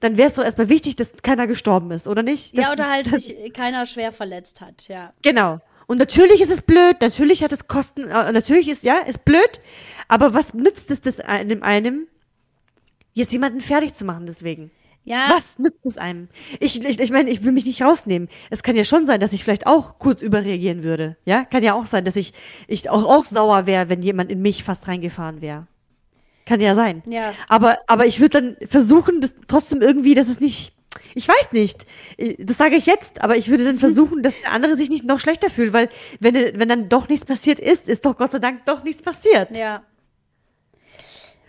[0.00, 2.54] Dann wäre es doch erstmal wichtig, dass keiner gestorben ist, oder nicht?
[2.54, 5.12] ja, Das oder halt das- sich keiner schwer verletzt hat, ja.
[5.22, 5.60] Genau.
[5.86, 9.60] Und natürlich ist es blöd, natürlich hat es Kosten, äh, natürlich ist, ja, ist blöd,
[10.08, 12.06] aber was nützt es das einem, einem,
[13.14, 14.70] jetzt jemanden fertig zu machen deswegen?
[15.04, 16.28] Ja, Was nützt es einem?
[16.58, 18.28] Ich, ich, ich meine, ich will mich nicht rausnehmen.
[18.50, 21.16] Es kann ja schon sein, dass ich vielleicht auch kurz überreagieren würde.
[21.24, 22.32] Ja, kann ja auch sein, dass ich,
[22.66, 25.68] ich auch, auch sauer wäre, wenn jemand in mich fast reingefahren wäre.
[26.46, 27.02] Kann ja sein.
[27.06, 27.34] Ja.
[27.48, 30.72] Aber, aber ich würde dann versuchen, das trotzdem irgendwie, dass es nicht,
[31.14, 31.84] ich weiß nicht,
[32.16, 35.04] äh, das sage ich jetzt, aber ich würde dann versuchen, dass der andere sich nicht
[35.04, 35.88] noch schlechter fühlt, weil
[36.20, 39.56] wenn, wenn dann doch nichts passiert ist, ist doch Gott sei Dank doch nichts passiert.
[39.56, 39.82] ja.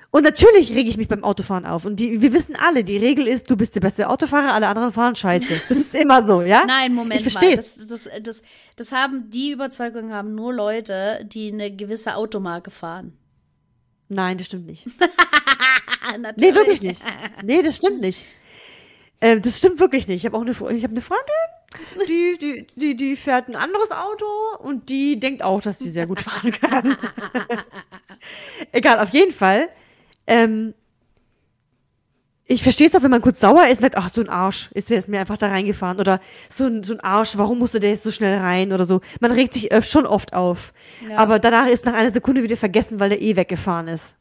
[0.09, 1.85] Und natürlich rege ich mich beim Autofahren auf.
[1.85, 4.93] Und die, wir wissen alle, die Regel ist, du bist der beste Autofahrer, alle anderen
[4.93, 5.45] fahren scheiße.
[5.67, 6.63] Das ist immer so, ja?
[6.65, 7.59] Nein, Moment ich verstehe mal.
[7.59, 7.75] es.
[7.75, 8.41] Das, das, das,
[8.77, 13.13] das haben, die Überzeugung haben nur Leute, die eine gewisse Automarke fahren.
[14.09, 14.85] Nein, das stimmt nicht.
[16.37, 17.03] Nee, wirklich nicht.
[17.43, 18.25] Nee, das stimmt nicht.
[19.19, 20.21] Äh, das stimmt wirklich nicht.
[20.21, 23.91] Ich habe auch eine, ich habe eine Freundin, die, die, die, die fährt ein anderes
[23.91, 24.25] Auto
[24.59, 26.97] und die denkt auch, dass sie sehr gut fahren kann.
[28.71, 29.69] Egal, auf jeden Fall.
[30.27, 30.73] Ähm,
[32.49, 34.69] ich verstehe es auch, wenn man kurz sauer ist und sagt, ach, so ein Arsch,
[34.73, 35.99] ist der jetzt mir einfach da reingefahren.
[35.99, 36.19] Oder
[36.49, 39.01] so ein, so ein Arsch, warum musste der jetzt so schnell rein oder so.
[39.19, 40.73] Man regt sich äh, schon oft auf.
[41.09, 41.17] Ja.
[41.17, 44.15] Aber danach ist nach einer Sekunde wieder vergessen, weil der eh weggefahren ist.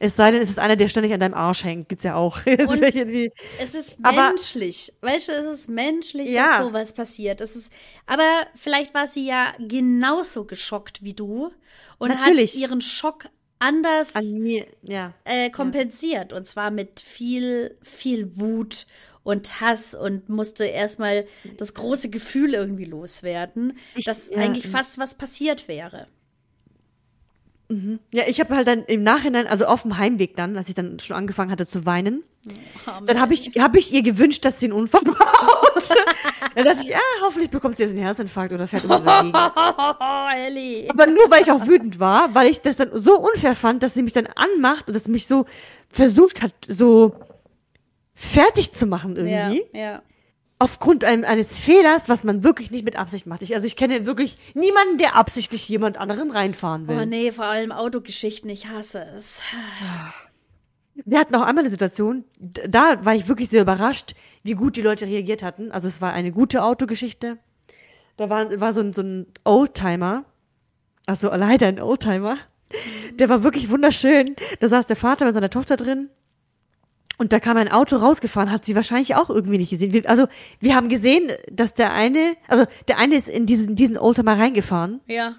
[0.00, 1.88] Es sei denn, es ist einer, der ständig an deinem Arsch hängt.
[1.88, 2.38] Gibt's ja auch.
[2.46, 4.92] Es ist Aber- menschlich.
[5.00, 6.58] Weißt du, es ist menschlich, Ja.
[6.58, 7.40] dass sowas passiert.
[7.40, 7.72] Es ist,
[8.06, 11.50] aber vielleicht war sie ja genauso geschockt wie du
[11.98, 12.54] und Natürlich.
[12.54, 13.28] hat ihren Schock
[13.58, 15.14] anders an mir, ja.
[15.24, 16.32] äh, kompensiert.
[16.32, 18.86] Und zwar mit viel, viel Wut
[19.22, 21.26] und Hass und musste erstmal
[21.58, 24.70] das große Gefühl irgendwie loswerden, Ich- dass ja, eigentlich ja.
[24.70, 26.06] fast was passiert wäre.
[28.14, 30.98] Ja, ich habe halt dann im Nachhinein, also auf dem Heimweg dann, als ich dann
[31.00, 32.22] schon angefangen hatte zu weinen,
[33.04, 35.16] dann habe ich, hab ich ihr gewünscht, dass sie einen Unfall baut.
[36.54, 39.36] dann dachte ich, ja, hoffentlich bekommt sie jetzt einen Herzinfarkt oder fährt immer dagegen.
[39.36, 40.88] Oh, Ellie.
[40.88, 43.92] Aber nur, weil ich auch wütend war, weil ich das dann so unfair fand, dass
[43.92, 45.44] sie mich dann anmacht und dass mich so
[45.90, 47.16] versucht hat, so
[48.14, 49.64] fertig zu machen Ja, irgendwie.
[49.78, 50.02] ja.
[50.60, 53.42] Aufgrund eines Fehlers, was man wirklich nicht mit Absicht macht.
[53.42, 56.98] Ich, also ich kenne wirklich niemanden, der absichtlich jemand anderem reinfahren will.
[57.00, 59.40] Oh nee, vor allem Autogeschichten, ich hasse es.
[61.04, 64.82] Wir hatten auch einmal eine Situation, da war ich wirklich sehr überrascht, wie gut die
[64.82, 65.70] Leute reagiert hatten.
[65.70, 67.38] Also es war eine gute Autogeschichte.
[68.16, 70.24] Da war, war so ein, so ein Oldtimer,
[71.06, 72.36] also leider ein Oldtimer.
[73.14, 74.34] Der war wirklich wunderschön.
[74.58, 76.10] Da saß der Vater mit seiner Tochter drin.
[77.18, 80.06] Und da kam ein Auto rausgefahren, hat sie wahrscheinlich auch irgendwie nicht gesehen.
[80.06, 80.28] Also
[80.60, 85.00] wir haben gesehen, dass der eine, also der eine ist in diesen, diesen Oldtimer reingefahren.
[85.06, 85.34] Ja.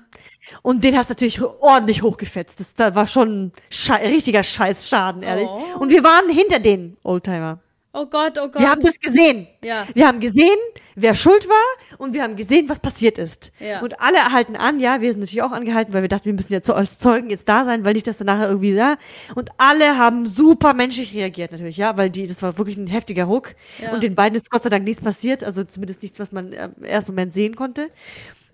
[0.62, 2.60] Und den hast du natürlich ordentlich hochgefetzt.
[2.60, 5.48] Das da war schon Schei richtiger Scheißschaden, ehrlich.
[5.48, 5.80] Oh.
[5.80, 7.60] Und wir waren hinter den Oldtimer.
[8.00, 8.62] Oh Gott, oh Gott.
[8.62, 9.48] Wir haben das gesehen.
[9.62, 9.86] Ja.
[9.94, 10.58] Wir haben gesehen,
[10.96, 13.52] wer schuld war und wir haben gesehen, was passiert ist.
[13.60, 13.82] Ja.
[13.82, 16.54] Und alle halten an, ja, wir sind natürlich auch angehalten, weil wir dachten, wir müssen
[16.54, 18.96] jetzt so als Zeugen jetzt da sein, weil nicht, dass dann nachher irgendwie da.
[19.36, 23.26] Und alle haben super menschlich reagiert natürlich, ja, weil die, das war wirklich ein heftiger
[23.26, 23.54] Ruck.
[23.82, 23.92] Ja.
[23.92, 26.84] Und den beiden ist Gott sei Dank nichts passiert, also zumindest nichts, was man im
[26.86, 27.90] ersten Moment sehen konnte.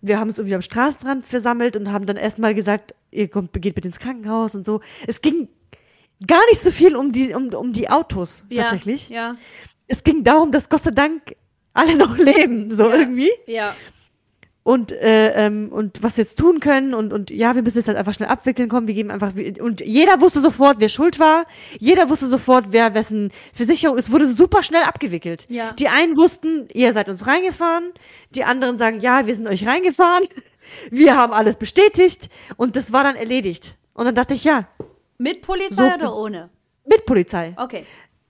[0.01, 3.75] Wir haben uns irgendwie am Straßenrand versammelt und haben dann erstmal gesagt, ihr kommt, geht
[3.75, 4.81] bitte ins Krankenhaus und so.
[5.05, 5.49] Es ging
[6.25, 8.63] gar nicht so viel um die, um, um die Autos, ja.
[8.63, 9.35] tatsächlich Ja.
[9.87, 11.35] es ging darum, dass Gott sei Dank
[11.73, 12.95] alle noch leben, so Ja.
[12.95, 13.31] irgendwie.
[13.47, 13.75] Ja.
[14.63, 17.87] Und, äh, ähm, und was wir jetzt tun können und, und ja, wir müssen es
[17.87, 18.87] halt einfach schnell abwickeln kommen.
[18.87, 21.45] Wir geben einfach, und jeder wusste sofort, wer schuld war.
[21.77, 23.95] Jeder wusste sofort, wer wessen Versicherung.
[23.95, 25.45] Es wurde super schnell abgewickelt.
[25.49, 25.73] Ja.
[25.73, 27.91] Die einen wussten, ihr seid uns reingefahren.
[28.31, 30.23] Die anderen sagen, ja, wir sind euch reingefahren.
[30.89, 32.29] Wir haben alles bestätigt.
[32.57, 33.77] Und das war dann erledigt.
[33.93, 34.67] Und dann dachte ich, ja,
[35.17, 36.49] Mit Polizei So- oder ohne?
[36.87, 37.53] mit Polizei.
[37.57, 37.85] Okay.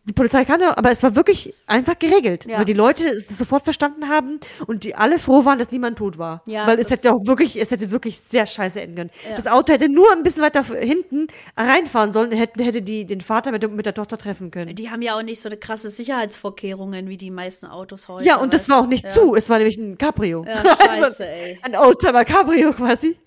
[0.08, 2.60] Die Polizei kann ja, aber es war wirklich einfach geregelt, Ja.
[2.60, 6.20] weil die Leute es sofort verstanden haben und die alle froh waren, dass niemand tot
[6.20, 6.44] war.
[6.46, 9.10] Ja, weil es hätte auch wirklich, es hätte wirklich sehr scheiße enden können.
[9.28, 9.36] Ja.
[9.36, 11.26] Das Auto hätte nur ein bisschen weiter hinten
[11.58, 14.76] reinfahren sollen und hätte, hätte die den Vater mit, der- mit der Tochter treffen können.
[14.76, 18.26] Die haben ja auch nicht so eine krasse Sicherheitsvorkehrungen wie die meisten Autos heute.
[18.26, 19.34] Ja, und das war auch nicht zu.
[19.36, 20.46] Es war nämlich ein Cabrio.
[20.48, 20.54] Ja,
[20.88, 21.60] Also scheiße, ey.
[21.64, 23.18] ein Oldtimer Cabrio quasi.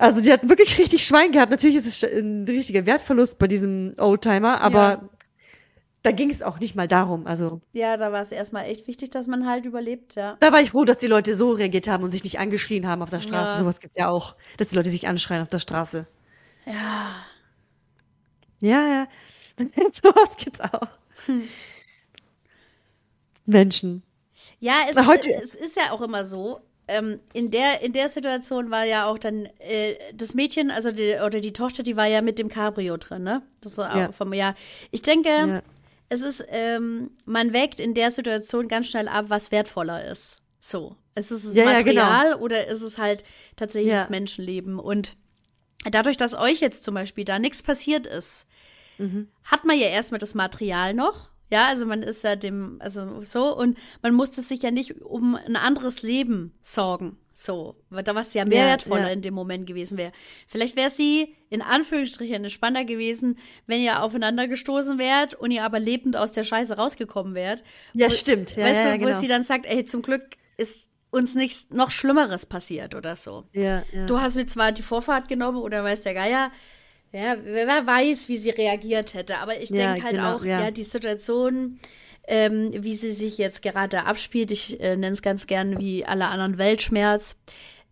[0.00, 1.50] Also die hatten wirklich richtig Schwein gehabt.
[1.50, 5.08] Natürlich ist es ein richtiger Wertverlust bei diesem Oldtimer, aber Ja.
[6.02, 7.26] da ging es auch nicht mal darum.
[7.26, 10.36] Also Ja, da war es erstmal echt wichtig, dass man halt überlebt, ja.
[10.40, 13.02] da war ich froh, dass die Leute so reagiert haben und sich nicht angeschrien haben
[13.02, 13.52] auf der Straße.
[13.52, 13.58] Ja.
[13.58, 16.06] Sowas gibt's ja auch, dass die Leute sich anschreien auf der Straße.
[16.66, 17.10] Ja.
[18.60, 19.06] Ja, ja.
[19.92, 20.88] Sowas gibt's auch.
[23.46, 24.02] Menschen.
[24.60, 26.60] Ja, es, heute- es ist ja auch immer so.
[26.90, 31.14] Ähm, in, der, in der Situation war ja auch dann äh, das Mädchen, also die,
[31.24, 33.42] oder die Tochter, die war ja mit dem Cabrio drin, ne?
[33.60, 34.12] Das war Ja.
[34.12, 34.54] vom, ja.
[34.90, 35.62] Ich denke, Ja.
[36.08, 40.38] es ist, ähm, man wägt in der Situation ganz schnell ab, was wertvoller ist.
[40.60, 40.96] So.
[41.14, 42.02] Ist es das Ja, ja, genau.
[42.04, 43.24] Material oder ist es halt
[43.56, 44.78] tatsächlich das Menschenleben?
[44.78, 45.16] Und
[45.90, 48.46] dadurch, dass euch jetzt zum Beispiel da nichts passiert ist,
[48.98, 49.28] Mhm.
[49.44, 51.30] hat man ja erstmal das Material noch.
[51.50, 55.34] Ja, also man ist ja dem, also so, und man musste sich ja nicht um
[55.34, 57.16] ein anderes Leben sorgen.
[57.34, 59.12] So, weil da was ja mehr Ja, wertvoller ja.
[59.14, 60.12] in dem Moment gewesen wäre.
[60.46, 65.78] Vielleicht wäre sie in Anführungsstrichen entspannter gewesen, wenn ihr aufeinander gestoßen wärt und ihr aber
[65.80, 67.64] lebend aus der Scheiße rausgekommen wärt.
[67.94, 68.54] Ja, Wo- stimmt.
[68.56, 69.18] Ja, weißt du, ja, wo genau.
[69.20, 70.22] sie dann sagt, ey, zum Glück
[70.58, 73.44] ist uns nichts noch Schlimmeres passiert oder so.
[73.54, 74.04] Ja, ja.
[74.04, 76.52] Du hast mir zwar die Vorfahrt genommen oder weiß der Geier,
[77.12, 79.38] ja, wer weiß, wie sie reagiert hätte.
[79.38, 80.60] Aber ich Ja, denke halt genau, auch, ja.
[80.60, 81.78] ja, die Situation,
[82.28, 86.28] ähm, wie sie sich jetzt gerade abspielt, ich äh, nenne es ganz gern wie alle
[86.28, 87.36] anderen Weltschmerz,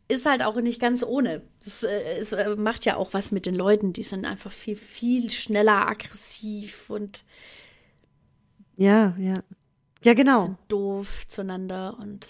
[0.08, 1.42] ist halt auch nicht ganz ohne.
[1.64, 3.92] Das äh, es, äh, macht ja auch was mit den Leuten.
[3.92, 7.24] Die sind einfach viel, viel schneller aggressiv und
[8.76, 9.34] ja, ja.
[10.04, 10.42] Ja, genau.
[10.42, 11.98] sind doof zueinander.
[12.00, 12.28] Und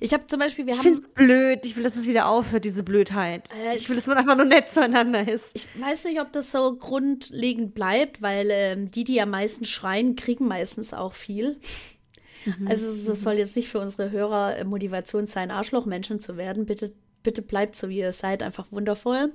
[0.00, 0.84] ich habe zum Beispiel, wir Ich haben.
[0.94, 1.60] find's blöd.
[1.64, 3.48] Ich will, dass es wieder aufhört, diese Blödheit.
[3.64, 5.54] Äh, ich will, dass man einfach nur nett zueinander ist.
[5.56, 10.16] Ich weiß nicht, ob das so grundlegend bleibt, weil ähm, die, die am meisten schreien,
[10.16, 11.58] kriegen meistens auch viel.
[12.66, 16.66] Also es- das soll jetzt nicht für unsere Hörer äh, Motivation sein, Arschlochmenschen zu werden.
[16.66, 19.32] Bitte, bitte bleibt so, wie ihr seid, einfach wundervoll.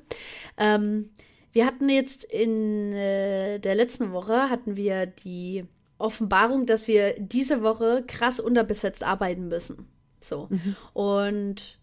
[0.57, 1.09] Ähm,
[1.51, 5.65] wir hatten jetzt in äh, der letzten Woche hatten wir die
[5.97, 9.87] Offenbarung, dass wir diese Woche krass unterbesetzt arbeiten müssen.
[10.20, 10.49] So.
[10.93, 11.78] Und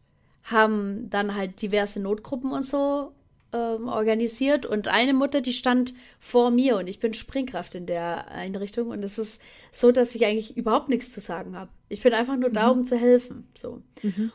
[0.44, 3.12] haben dann halt diverse Notgruppen und so
[3.52, 4.66] ähm, organisiert.
[4.66, 8.88] Und eine Mutter, die stand vor mir und ich bin Springkraft in der Einrichtung.
[8.88, 11.70] Und es ist so, dass ich eigentlich überhaupt nichts zu sagen habe.
[11.88, 13.48] Ich bin einfach nur da, um zu helfen.
[13.54, 13.82] So.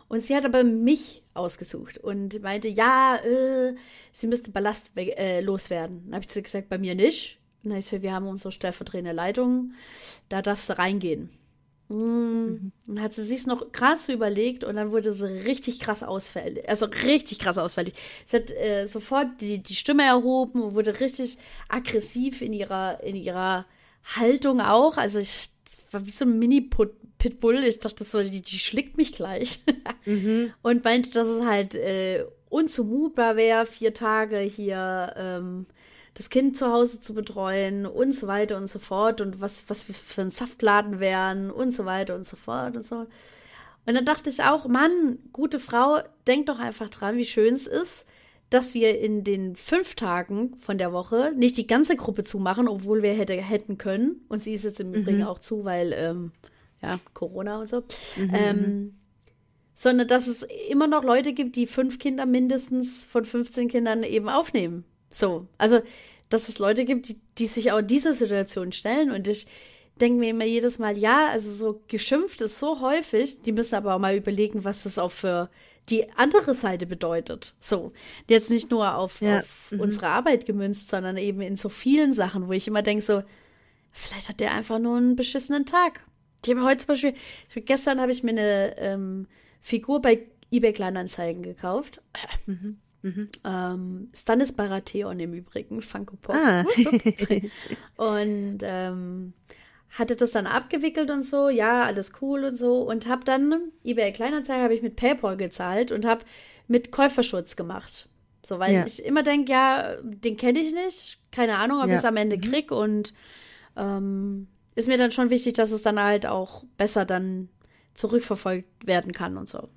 [0.08, 3.76] Und sie hat aber mich ausgesucht und meinte, ja, äh,
[4.12, 6.04] sie müsste Ballast äh, loswerden.
[6.06, 7.40] Dann habe ich zu ihr gesagt, bei mir nicht.
[7.64, 9.74] Und dann habe ich gesagt, wir haben unsere stellvertretende Leitung,
[10.30, 11.30] da darfst du reingehen.
[11.92, 16.04] Mm, Dann hat sie sich noch gerade so überlegt und dann wurde sie richtig krass
[16.04, 16.68] ausfällig.
[16.70, 17.96] Also richtig krass ausfällig.
[18.26, 21.38] Sie hat äh, sofort die, die Stimme erhoben und wurde richtig
[21.68, 23.66] aggressiv in ihrer, in ihrer
[24.16, 24.96] Haltung auch.
[24.98, 27.64] Also ich das war wie so ein Mini-Pitbull.
[27.64, 29.60] Ich dachte so, die, die schlickt mich gleich.
[30.62, 35.66] Und meinte, dass es halt äh, unzumutbar wäre, vier Tage hier ähm,
[36.14, 39.88] das Kind zu Hause zu betreuen und so weiter und so fort und was, was
[39.88, 43.08] wir für ein Saftladen wären und so weiter und so fort und so.
[43.86, 47.66] Und dann dachte ich auch, Mann, gute Frau, denk doch einfach dran, wie schön es
[47.66, 48.06] ist,
[48.50, 53.02] dass wir in den fünf Tagen von der Woche nicht die ganze Gruppe zumachen, obwohl
[53.02, 54.26] wir hätte, hätten können.
[54.28, 56.32] Und sie ist jetzt im Übrigen auch zu, weil, ähm,
[56.82, 57.84] ja, Corona und so.
[58.34, 58.96] Ähm,
[59.74, 64.30] sondern dass es immer noch Leute gibt, die fünf Kinder mindestens von 15 Kindern eben
[64.30, 64.84] aufnehmen.
[65.12, 65.82] So, also,
[66.30, 69.48] dass es Leute gibt, die, die sich auch in dieser Situation stellen und ich
[70.00, 73.94] denke mir immer jedes Mal, ja, also so geschimpft ist so häufig, die müssen aber
[73.96, 75.50] auch mal überlegen, was das auch für
[75.90, 77.54] die andere Seite bedeutet.
[77.60, 77.92] So,
[78.28, 82.48] jetzt nicht nur auf, Ja, auf unsere Arbeit gemünzt, sondern eben in so vielen Sachen,
[82.48, 83.24] wo ich immer denke so,
[83.92, 86.06] vielleicht hat der einfach nur einen beschissenen Tag.
[86.46, 87.14] Ich habe heute zum Beispiel,
[87.56, 89.28] gestern habe ich mir eine ähm,
[89.60, 92.02] Figur bei eBay Kleinanzeigen gekauft.
[93.04, 96.36] Ähm, Stannis Baratheon im Übrigen, Funko Pop.
[96.36, 96.64] Ah.
[97.98, 99.34] und ähm,
[99.90, 102.76] hatte das dann abgewickelt und so, ja, alles cool und so.
[102.88, 106.24] Und habe dann, eBay Kleinanzeigen habe ich mit PayPal gezahlt und habe
[106.68, 108.08] mit Käuferschutz gemacht.
[108.44, 108.86] So, weil Ja.
[108.86, 111.20] ich immer denke, ja, den kenne ich nicht.
[111.32, 111.94] Keine Ahnung, ob Ja.
[111.94, 112.72] ich es am Ende krieg.
[112.72, 113.14] Und
[113.76, 117.50] ähm, ist mir dann schon wichtig, dass es dann halt auch besser dann
[117.94, 119.68] zurückverfolgt werden kann und so.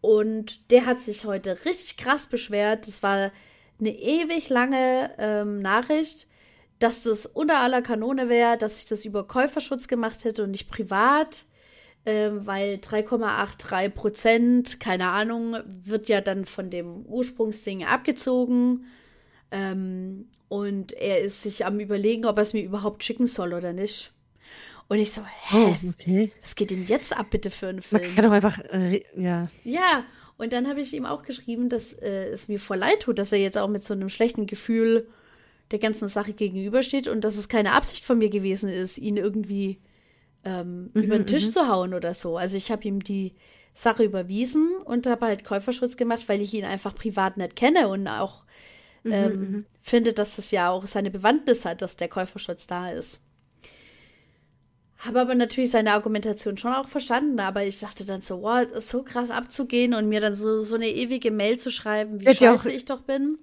[0.00, 2.86] Und der hat sich heute richtig krass beschwert.
[2.86, 3.32] Das war
[3.80, 6.28] eine ewig lange ähm, Nachricht,
[6.78, 10.70] dass das unter aller Kanone wäre, dass ich das über Käuferschutz gemacht hätte und nicht
[10.70, 11.44] privat,
[12.06, 18.86] ähm, weil 3,83 Prozent, keine Ahnung, wird ja dann von dem Ursprungsding abgezogen.
[19.50, 23.72] Ähm, und er ist sich am überlegen, ob er es mir überhaupt schicken soll oder
[23.72, 24.12] nicht.
[24.88, 25.56] Und ich so, hä?
[25.56, 26.32] Oh, okay.
[26.42, 28.02] Was geht denn jetzt ab, bitte, für einen Film?
[28.02, 29.48] Man kann doch einfach, äh, ja.
[29.64, 30.04] Ja,
[30.38, 33.32] und dann habe ich ihm auch geschrieben, dass äh, es mir voll leid tut, dass
[33.32, 35.08] er jetzt auch mit so einem schlechten Gefühl
[35.70, 39.78] der ganzen Sache gegenübersteht und dass es keine Absicht von mir gewesen ist, ihn irgendwie
[40.44, 42.38] ähm, Mhm, über den Tisch zu hauen oder so.
[42.38, 43.34] Also ich habe ihm die
[43.74, 48.08] Sache überwiesen und habe halt Käuferschutz gemacht, weil ich ihn einfach privat nicht kenne und
[48.08, 48.44] auch
[49.04, 53.22] Mhm, ähm, finde, dass es ja auch seine Bewandtnis hat, dass der Käuferschutz da ist.
[54.98, 58.90] Habe aber natürlich seine Argumentation schon auch verstanden, aber ich dachte dann so, wow, ist
[58.90, 62.32] so krass abzugehen und mir dann so, so eine ewige Mail zu schreiben, wie ja
[62.32, 63.38] auch- scheiße ich doch bin.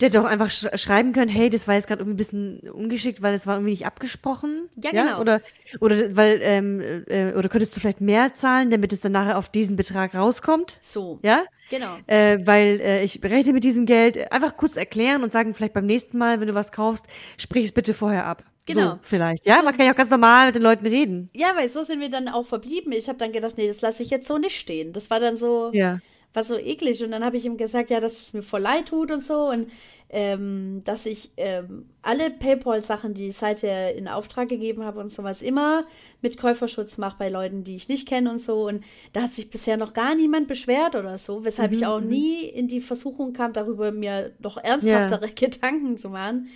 [0.00, 2.58] Der hätte auch einfach sch schreiben können, hey, das war jetzt gerade irgendwie ein bisschen
[2.70, 4.68] ungeschickt, weil es war irgendwie nicht abgesprochen.
[4.82, 5.20] Ja, genau.
[5.20, 5.40] Oder,
[5.80, 9.48] oder weil, ähm, äh, oder könntest du vielleicht mehr zahlen, damit es dann nachher auf
[9.48, 10.76] diesen Betrag rauskommt?
[10.80, 11.44] So, Ja?
[11.70, 11.98] genau.
[12.08, 14.32] Äh, weil äh, ich berechne mit diesem Geld.
[14.32, 17.06] Einfach kurz erklären und sagen, vielleicht beim nächsten Mal, wenn du was kaufst,
[17.38, 18.42] sprich es bitte vorher ab.
[18.66, 18.90] Genau.
[18.92, 19.44] So, vielleicht.
[19.46, 21.30] Ja, So man kann ja auch ganz normal mit den Leuten reden.
[21.34, 22.92] Ja, weil so sind wir dann auch verblieben.
[22.92, 24.92] Ich habe dann gedacht, nee, das lasse ich jetzt so nicht stehen.
[24.92, 25.98] Das war dann so, Ja.
[26.32, 27.02] war so eklig.
[27.02, 29.48] Und dann habe ich ihm gesagt, ja, dass es mir voll leid tut und so.
[29.50, 29.70] Und
[30.14, 35.40] ähm, dass ich ähm, alle PayPal-Sachen, die ich seither in Auftrag gegeben habe und sowas,
[35.40, 35.84] immer
[36.20, 38.68] mit Käuferschutz mache bei Leuten, die ich nicht kenne und so.
[38.68, 38.84] Und
[39.14, 42.68] da hat sich bisher noch gar niemand beschwert oder so, weshalb ich auch nie in
[42.68, 46.48] die Versuchung kam, darüber mir noch ernsthaftere Gedanken zu machen.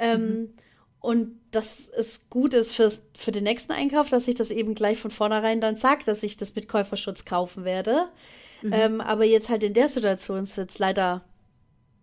[0.00, 0.52] Ähm,
[1.04, 4.98] Und dass es gut ist fürs, für den nächsten Einkauf, dass ich das eben gleich
[4.98, 8.08] von vornherein dann sage, dass ich das mit Käuferschutz kaufen werde.
[8.72, 11.22] Ähm, aber jetzt halt in der Situation ist jetzt leider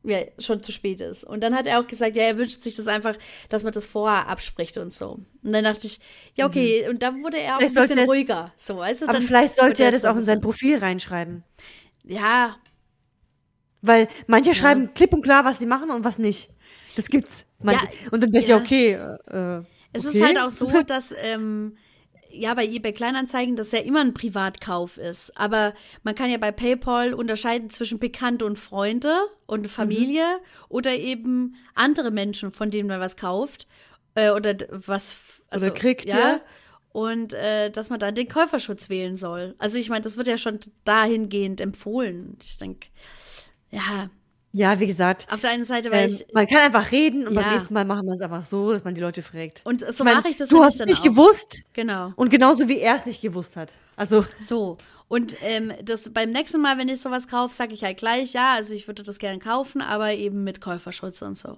[0.04, 1.24] ja, schon zu spät ist.
[1.24, 3.18] Und dann hat er auch gesagt, ja, er wünscht sich das einfach,
[3.50, 5.18] dass man das vorher abspricht und so.
[5.42, 6.00] Und dann dachte ich,
[6.36, 6.88] ja, okay.
[6.88, 8.54] Und dann wurde er auch Vielleicht ein bisschen ruhiger.
[8.56, 11.44] So, du, Aber vielleicht sollte er das auch in sein Profil reinschreiben.
[12.04, 12.58] Ja,
[13.82, 16.52] Weil manche schreiben klipp und klar, was sie machen und was nicht.
[16.96, 17.46] Das gibt's.
[17.60, 17.86] Manche.
[17.86, 18.58] Ja, und dann denke ja.
[18.58, 19.64] ich, okay, äh,
[19.94, 20.18] Es okay.
[20.18, 21.78] ist halt auch so, dass ähm,
[22.30, 25.38] ja bei eBay Kleinanzeigen das ja immer ein Privatkauf ist.
[25.38, 25.74] Aber
[26.04, 30.40] man kann ja bei PayPal unterscheiden zwischen Bekannte und Freunde und Familie
[30.70, 33.68] oder eben andere Menschen, von denen man was kauft
[34.16, 35.18] äh, oder was
[35.52, 36.18] also, Oder kriegt, ja.
[36.18, 36.42] ja.
[36.94, 39.56] Und äh, dass man dann den Käuferschutz wählen soll.
[39.60, 42.38] Also ich meine, das wird ja schon dahingehend empfohlen.
[42.42, 42.88] Ich denke,
[43.70, 44.10] ja,
[44.54, 45.28] Ja, wie gesagt.
[45.32, 47.42] auf der einen Seite, weil Ähm, ich man kann einfach reden und Ja.
[47.42, 49.62] beim nächsten Mal machen wir es einfach so, dass man die Leute fragt.
[49.66, 51.04] und so Ich mein, mache ich das Du hast es nicht auch.
[51.06, 52.12] gewusst Genau.
[52.18, 53.70] und genauso wie er es nicht gewusst hat.
[53.96, 54.78] Also, So,
[55.08, 58.54] und ähm, das beim nächsten Mal, wenn ich sowas kaufe, sage ich halt gleich, ja,
[58.54, 61.58] also ich würde das gerne kaufen, aber eben mit Käuferschutz und so.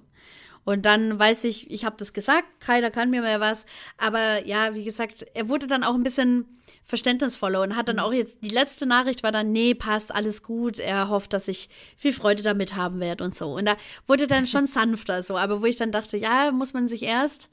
[0.64, 3.66] Und dann weiß ich, ich habe das gesagt, keiner kann mir mehr was.
[3.98, 6.46] Aber ja, wie gesagt, er wurde dann auch ein bisschen
[6.82, 10.78] verständnisvoller und hat dann auch jetzt, die letzte Nachricht war dann, nee, passt, alles gut.
[10.78, 13.54] Er hofft, dass ich viel Freude damit haben werde und so.
[13.54, 15.36] Und da wurde dann schon sanfter so.
[15.36, 17.50] Aber wo ich dann dachte, ja, muss man sich erst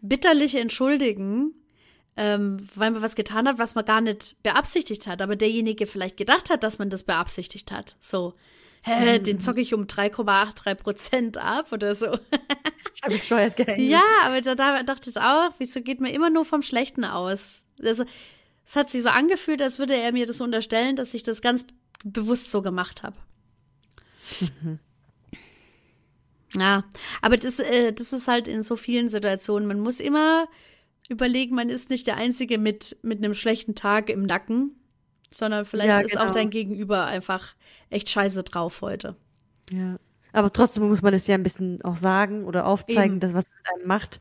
[0.00, 1.54] bitterlich entschuldigen,
[2.16, 6.16] ähm, weil man was getan hat, was man gar nicht beabsichtigt hat, aber derjenige vielleicht
[6.16, 7.96] gedacht hat, dass man das beabsichtigt hat.
[8.00, 8.34] So,
[8.84, 12.06] hä, den zocke ich um 3,83 Prozent ab oder so.
[12.06, 13.88] das habe ich bescheuert gehängt.
[13.88, 17.64] ja, aber da, da dachte ich auch, wieso geht man immer nur vom Schlechten aus?
[17.82, 18.04] Also,
[18.66, 21.66] es hat sich so angefühlt, als würde er mir das unterstellen, dass ich das ganz
[22.04, 23.16] bewusst so gemacht habe.
[26.56, 26.84] Ja,
[27.20, 29.66] aber das, äh, das ist halt in so vielen Situationen.
[29.66, 30.46] Man muss immer
[31.08, 34.76] überlegen, man ist nicht der Einzige mit, mit einem schlechten Tag im Nacken,
[35.36, 36.32] sondern vielleicht Ja, ist auch genau.
[36.34, 37.54] dein Gegenüber einfach
[37.90, 39.16] echt scheiße drauf heute.
[39.70, 39.96] Ja.
[40.32, 43.20] Aber trotzdem muss man das ja ein bisschen auch sagen oder aufzeigen, Eben.
[43.20, 44.20] dass was es mit einem macht.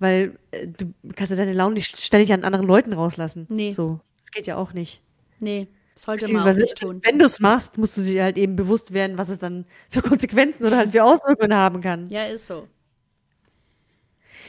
[0.00, 3.46] Weil äh, du kannst ja deine Laune nicht ständig an anderen Leuten rauslassen.
[3.48, 3.72] Nee.
[3.72, 4.00] So.
[4.18, 5.00] Das geht ja auch nicht.
[5.38, 7.00] Nee, sollte man auch Beziehungsweise, nicht tun.
[7.04, 10.02] wenn du es machst, musst du dir halt eben bewusst werden, was es dann für
[10.02, 12.08] Konsequenzen oder halt für Auswirkungen haben kann.
[12.08, 12.66] Ja, ist so.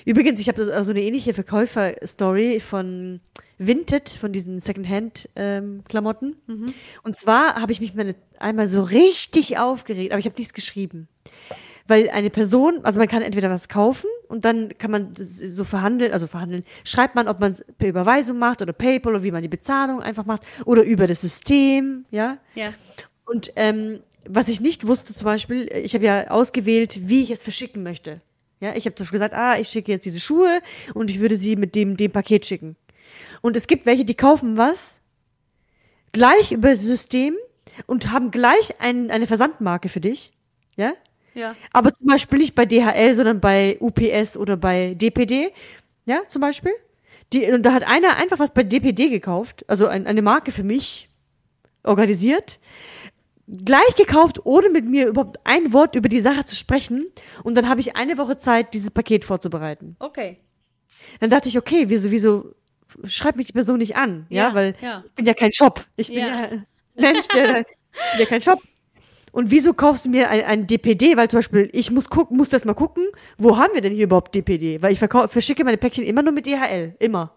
[0.05, 3.19] Übrigens, ich habe so eine ähnliche Verkäufer-Story von
[3.57, 6.35] Vinted, von diesen Secondhand-Klamotten.
[6.45, 6.65] Mhm.
[7.03, 11.07] Und zwar habe ich mich mal einmal so richtig aufgeregt, aber ich habe nichts geschrieben.
[11.87, 16.13] Weil eine Person, also man kann entweder was kaufen und dann kann man so verhandeln,
[16.13, 19.43] also verhandeln, schreibt man, ob man es per Überweisung macht oder PayPal oder wie man
[19.43, 22.37] die Bezahlung einfach macht oder über das System, ja.
[22.55, 22.73] Ja.
[23.25, 27.43] Und ähm, was ich nicht wusste zum Beispiel, ich habe ja ausgewählt, wie ich es
[27.43, 28.21] verschicken möchte.
[28.59, 30.61] Ja, ich habe zum Beispiel gesagt, ah, ich schicke jetzt diese Schuhe
[30.93, 32.75] und ich würde sie mit dem, dem Paket schicken.
[33.41, 34.99] Und es gibt welche, die kaufen was
[36.11, 37.35] gleich über das System
[37.85, 40.31] und haben gleich ein, eine Versandmarke für dich.
[40.77, 40.93] Ja?
[41.33, 41.55] Ja.
[41.73, 45.51] Aber zum Beispiel nicht bei DHL, sondern bei UPS oder bei DPD.
[46.05, 46.71] Ja, zum Beispiel.
[47.33, 50.63] Die, und da hat einer einfach was bei DPD gekauft, also ein, eine Marke für
[50.63, 51.09] mich
[51.83, 52.59] organisiert,
[53.47, 57.05] gleich gekauft, ohne mit mir überhaupt ein Wort über die Sache zu sprechen.
[57.43, 59.95] Und dann habe ich eine Woche Zeit, dieses Paket vorzubereiten.
[59.99, 60.37] Okay.
[61.19, 62.55] Dann dachte ich, okay, wieso, wieso
[63.03, 64.25] schreibt mich die Person nicht an?
[64.29, 65.03] Ja, Ja, weil ja.
[65.05, 65.85] ich bin ja kein Shop.
[65.95, 66.27] Ich bin Ja.
[66.27, 66.63] ja,
[66.95, 68.59] Mensch, der, ich bin ja kein Shop.
[69.31, 71.17] Und wieso kaufst du mir ein, ein DPD?
[71.17, 73.05] Weil zum Beispiel, ich muss gucken, muss das mal gucken,
[73.37, 74.81] wo haben wir denn hier überhaupt DPD?
[74.81, 76.95] Weil ich verschicke meine Päckchen immer nur mit DHL.
[76.99, 77.33] Immer.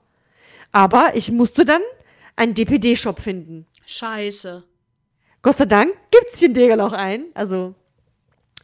[0.71, 1.83] Aber ich musste dann
[2.37, 3.67] einen DPD-Shop finden.
[3.85, 4.63] Scheiße.
[5.43, 7.27] Gott sei Dank gibt's hier in Degel auch einen.
[7.35, 7.75] Also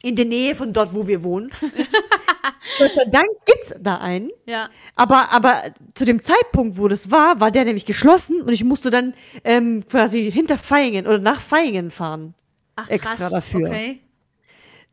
[0.03, 1.51] in der Nähe von dort, wo wir wohnen.
[2.79, 4.31] Gott sei Dank gibt's da einen.
[4.47, 4.69] Ja.
[4.97, 8.91] Aber, aber zu dem Zeitpunkt, wo das war, war der nämlich geschlossen und ich musste
[8.91, 9.15] dann
[9.45, 12.35] ähm, quasi hinter Feingen oder nach Feingen fahren.
[12.77, 13.33] Ach, Extra krass.
[13.33, 13.69] dafür.
[13.69, 14.01] Okay.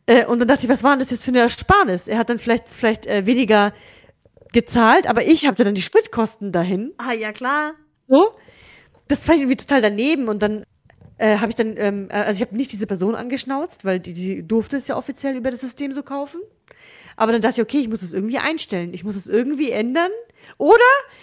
[0.05, 2.07] Äh, und dann dachte ich, was war denn das jetzt für eine Ersparnis?
[2.07, 3.73] Er hat dann vielleicht, vielleicht äh, weniger
[4.53, 6.93] gezahlt, aber ich hatte dann die Spritkosten dahin.
[6.97, 7.73] Ah, ja, klar.
[8.07, 8.31] So.
[9.07, 10.63] Das fand ich irgendwie total daneben und dann
[11.21, 14.13] äh, habe ich dann, ähm, äh, also ich habe nicht diese Person angeschnauzt, weil die,
[14.13, 16.41] die durfte es ja offiziell über das System so kaufen.
[17.15, 18.93] Aber dann dachte ich, okay, ich muss es irgendwie einstellen.
[18.93, 20.09] Ich muss es irgendwie ändern
[20.57, 20.79] oder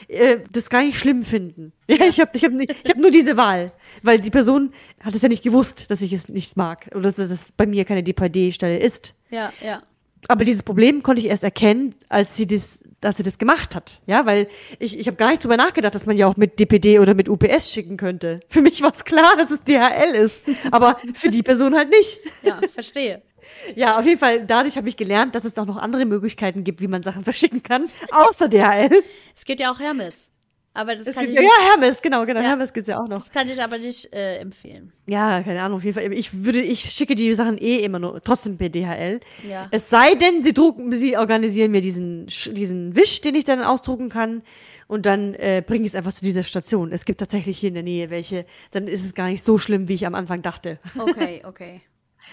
[0.06, 1.72] äh, das gar nicht schlimm finden.
[1.90, 3.72] Ja, ich habe ich hab, hab nur diese Wahl,
[4.02, 7.18] weil die Person hat es ja nicht gewusst, dass ich es nicht mag oder dass
[7.18, 9.14] es bei mir keine DPD-Stelle ist.
[9.30, 9.82] Ja, ja.
[10.26, 14.00] Aber dieses Problem konnte ich erst erkennen, als sie das, dass sie das gemacht hat.
[14.06, 14.48] Ja, weil
[14.78, 17.28] ich, ich habe gar nicht drüber nachgedacht, dass man ja auch mit DPD oder mit
[17.28, 18.40] UPS schicken könnte.
[18.48, 22.18] Für mich war es klar, dass es DHL ist, aber für die Person halt nicht.
[22.42, 23.22] Ja, verstehe.
[23.74, 26.82] Ja, auf jeden Fall, dadurch habe ich gelernt, dass es auch noch andere Möglichkeiten gibt,
[26.82, 29.02] wie man Sachen verschicken kann, außer DHL.
[29.34, 30.30] Es gibt ja auch Hermes.
[30.78, 32.50] Aber das Es kann gibt, ich ja, nicht, ja, Hermes, genau, genau, Ja.
[32.50, 33.18] Hermes gibt's ja auch noch.
[33.24, 34.92] das kann ich aber nicht äh, empfehlen.
[35.08, 36.12] Ja, keine Ahnung, auf jeden Fall.
[36.12, 39.18] Ich würde, ich schicke die Sachen eh immer nur, trotzdem per DHL.
[39.50, 39.66] Ja.
[39.72, 44.08] Es sei denn, sie drucken, sie organisieren mir diesen, diesen Wisch, den ich dann ausdrucken
[44.08, 44.42] kann.
[44.86, 46.92] Und dann äh, bringe ich es einfach zu dieser Station.
[46.92, 48.46] Es gibt tatsächlich hier in der Nähe welche.
[48.70, 50.78] Dann ist es gar nicht so schlimm, wie ich am Anfang dachte.
[50.96, 51.80] Okay, okay.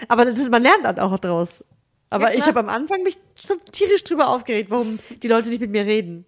[0.07, 1.65] Aber das, man lernt dann auch draus.
[2.11, 3.17] Aber Ja, ich habe am Anfang mich
[3.71, 6.25] tierisch drüber aufgeregt, warum die Leute nicht mit mir reden.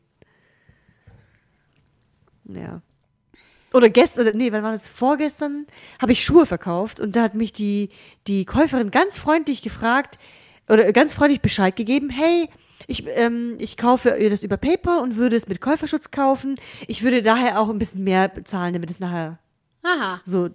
[2.48, 2.82] Ja.
[3.74, 4.88] Oder gestern, nee, wann war das?
[4.88, 5.68] Vorgestern
[6.00, 7.90] habe ich Schuhe verkauft und da hat mich die,
[8.26, 10.18] die Käuferin ganz freundlich gefragt
[10.70, 12.50] oder ganz freundlich Bescheid gegeben, hey,
[12.88, 16.56] ich, ähm, ich kaufe ihr das über PayPal und würde es mit Käuferschutz kaufen.
[16.88, 19.40] Ich würde daher auch ein bisschen mehr bezahlen, damit es nachher
[19.84, 20.22] Aha.
[20.24, 20.50] so,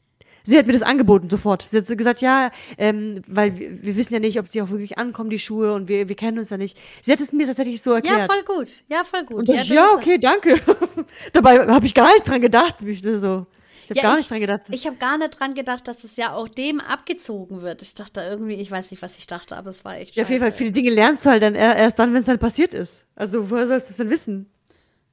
[0.45, 1.67] sie hat mir das angeboten sofort.
[1.69, 4.71] Sie hat so gesagt, ja, ähm, weil wir, wir wissen ja nicht, ob sie auch
[4.71, 6.77] wirklich ankommen, die Schuhe, und wir, wir kennen uns ja nicht.
[7.03, 8.33] Sie hat es mir tatsächlich so Ja, erklärt.
[8.33, 8.83] voll gut.
[8.89, 9.37] Ja, voll gut.
[9.39, 10.57] und das, das ja, okay, danke.
[11.33, 13.47] Dabei habe ich gar nicht dran gedacht, wie ich so.
[13.85, 14.61] Ich habe Ja, gar ich- nicht dran gedacht.
[14.71, 17.83] Ich habe gar nicht dran gedacht, dass es ja auch dem abgezogen wird.
[17.83, 20.31] Ich dachte irgendwie, ich weiß nicht, was ich dachte, aber es war echt ja, auf
[20.31, 20.59] jeden Fall, scheiße.
[20.59, 23.05] viele Dinge lernst du halt dann er- erst dann, wenn es dann passiert ist.
[23.17, 24.51] Also, woher sollst du es denn wissen?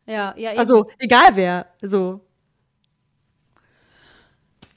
[0.06, 0.60] Ja, ja, eben.
[0.60, 2.22] Also, egal wer, so.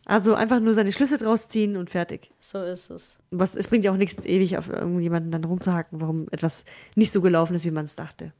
[0.04, 2.32] Also, einfach nur seine Schlüsse draus ziehen und fertig.
[2.40, 3.18] so ist es.
[3.30, 6.64] Was, es bringt ja auch nichts, ewig auf irgendjemanden dann rumzuhacken, warum etwas
[6.96, 8.32] nicht so gelaufen ist, wie man es dachte.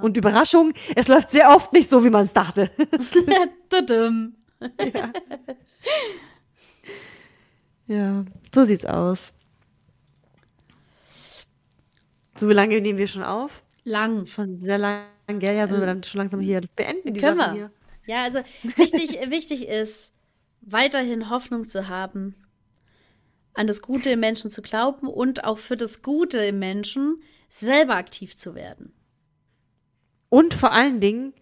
[0.00, 2.70] Und Überraschung, es läuft sehr oft nicht so, wie man es dachte.
[3.68, 4.34] Tudum.
[7.86, 9.32] ja, so sieht's aus.
[12.36, 13.62] So, wie lange nehmen wir schon auf?
[13.84, 14.26] Lang.
[14.26, 15.54] Schon sehr lang, gell?
[15.54, 17.12] Ja, sollen wir dann schon langsam hier das beenden?
[17.12, 17.70] Die Können Sachen wir.
[18.06, 18.14] Hier?
[18.14, 20.13] Ja, also wichtig, wichtig ist,
[20.66, 22.34] weiterhin Hoffnung zu haben,
[23.54, 27.94] an das Gute im Menschen zu glauben und auch für das Gute im Menschen selber
[27.94, 28.92] aktiv zu werden.
[30.28, 31.32] Und vor allen Dingen,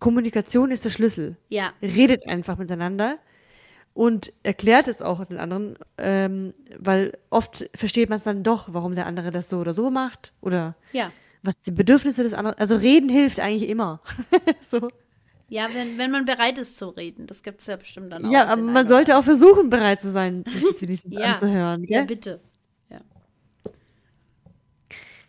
[0.00, 1.36] Kommunikation ist der Schlüssel.
[1.48, 3.18] Ja, redet einfach miteinander
[3.94, 8.94] und erklärt es auch den anderen, ähm, weil oft versteht man es dann doch, warum
[8.94, 11.12] der andere das so oder so macht oder ja.
[11.42, 12.58] was die Bedürfnisse des anderen.
[12.58, 14.00] Also reden hilft eigentlich immer.
[14.68, 14.88] so.
[15.52, 17.26] Ja, wenn, wenn man bereit ist zu reden.
[17.26, 18.30] Das gibt es ja bestimmt dann auch.
[18.30, 21.32] Ja, aber man sollte auch versuchen, bereit zu sein, das wenigstens Ja.
[21.34, 21.82] anzuhören.
[21.84, 22.06] Ja, Gell?
[22.06, 22.40] bitte.
[22.88, 23.00] Ja.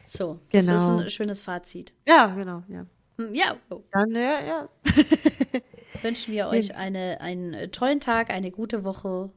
[0.05, 0.95] So, das Genau.
[0.97, 1.93] ist ein schönes Fazit.
[2.07, 2.63] Ja, genau.
[2.69, 2.85] Ja.
[3.19, 3.81] Hm, Ja, oh.
[3.91, 4.69] Dann, ja, ja.
[6.03, 9.29] wünschen wir euch eine, einen tollen Tag, eine gute Woche.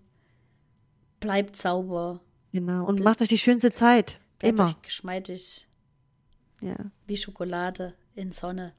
[1.19, 2.21] Bleibt sauber.
[2.53, 2.87] Genau.
[2.87, 4.21] Und macht euch die schönste Zeit.
[4.39, 4.67] Bleibt Immer.
[4.69, 5.67] euch geschmeidig
[6.61, 6.77] Ja.
[7.07, 8.73] wie Schokolade in Sonne.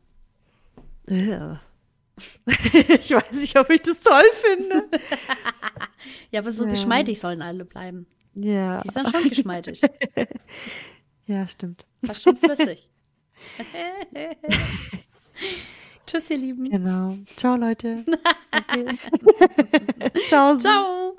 [1.10, 1.60] Ja.
[2.48, 4.86] ich weiß nicht, ob ich das toll finde.
[6.32, 6.72] Ja, aber so Ja.
[6.72, 8.06] geschmeidig sollen alle bleiben.
[8.36, 8.82] Ja.
[8.82, 9.82] Die sind schon geschmeidig.
[11.26, 11.86] Ja, stimmt.
[12.06, 12.90] Fast schon flüssig.
[16.06, 16.70] Tschüss, ihr Lieben.
[16.70, 17.18] Genau.
[17.36, 18.06] Ciao, Leute.
[20.28, 20.56] Ciao.
[20.58, 21.18] Ciao.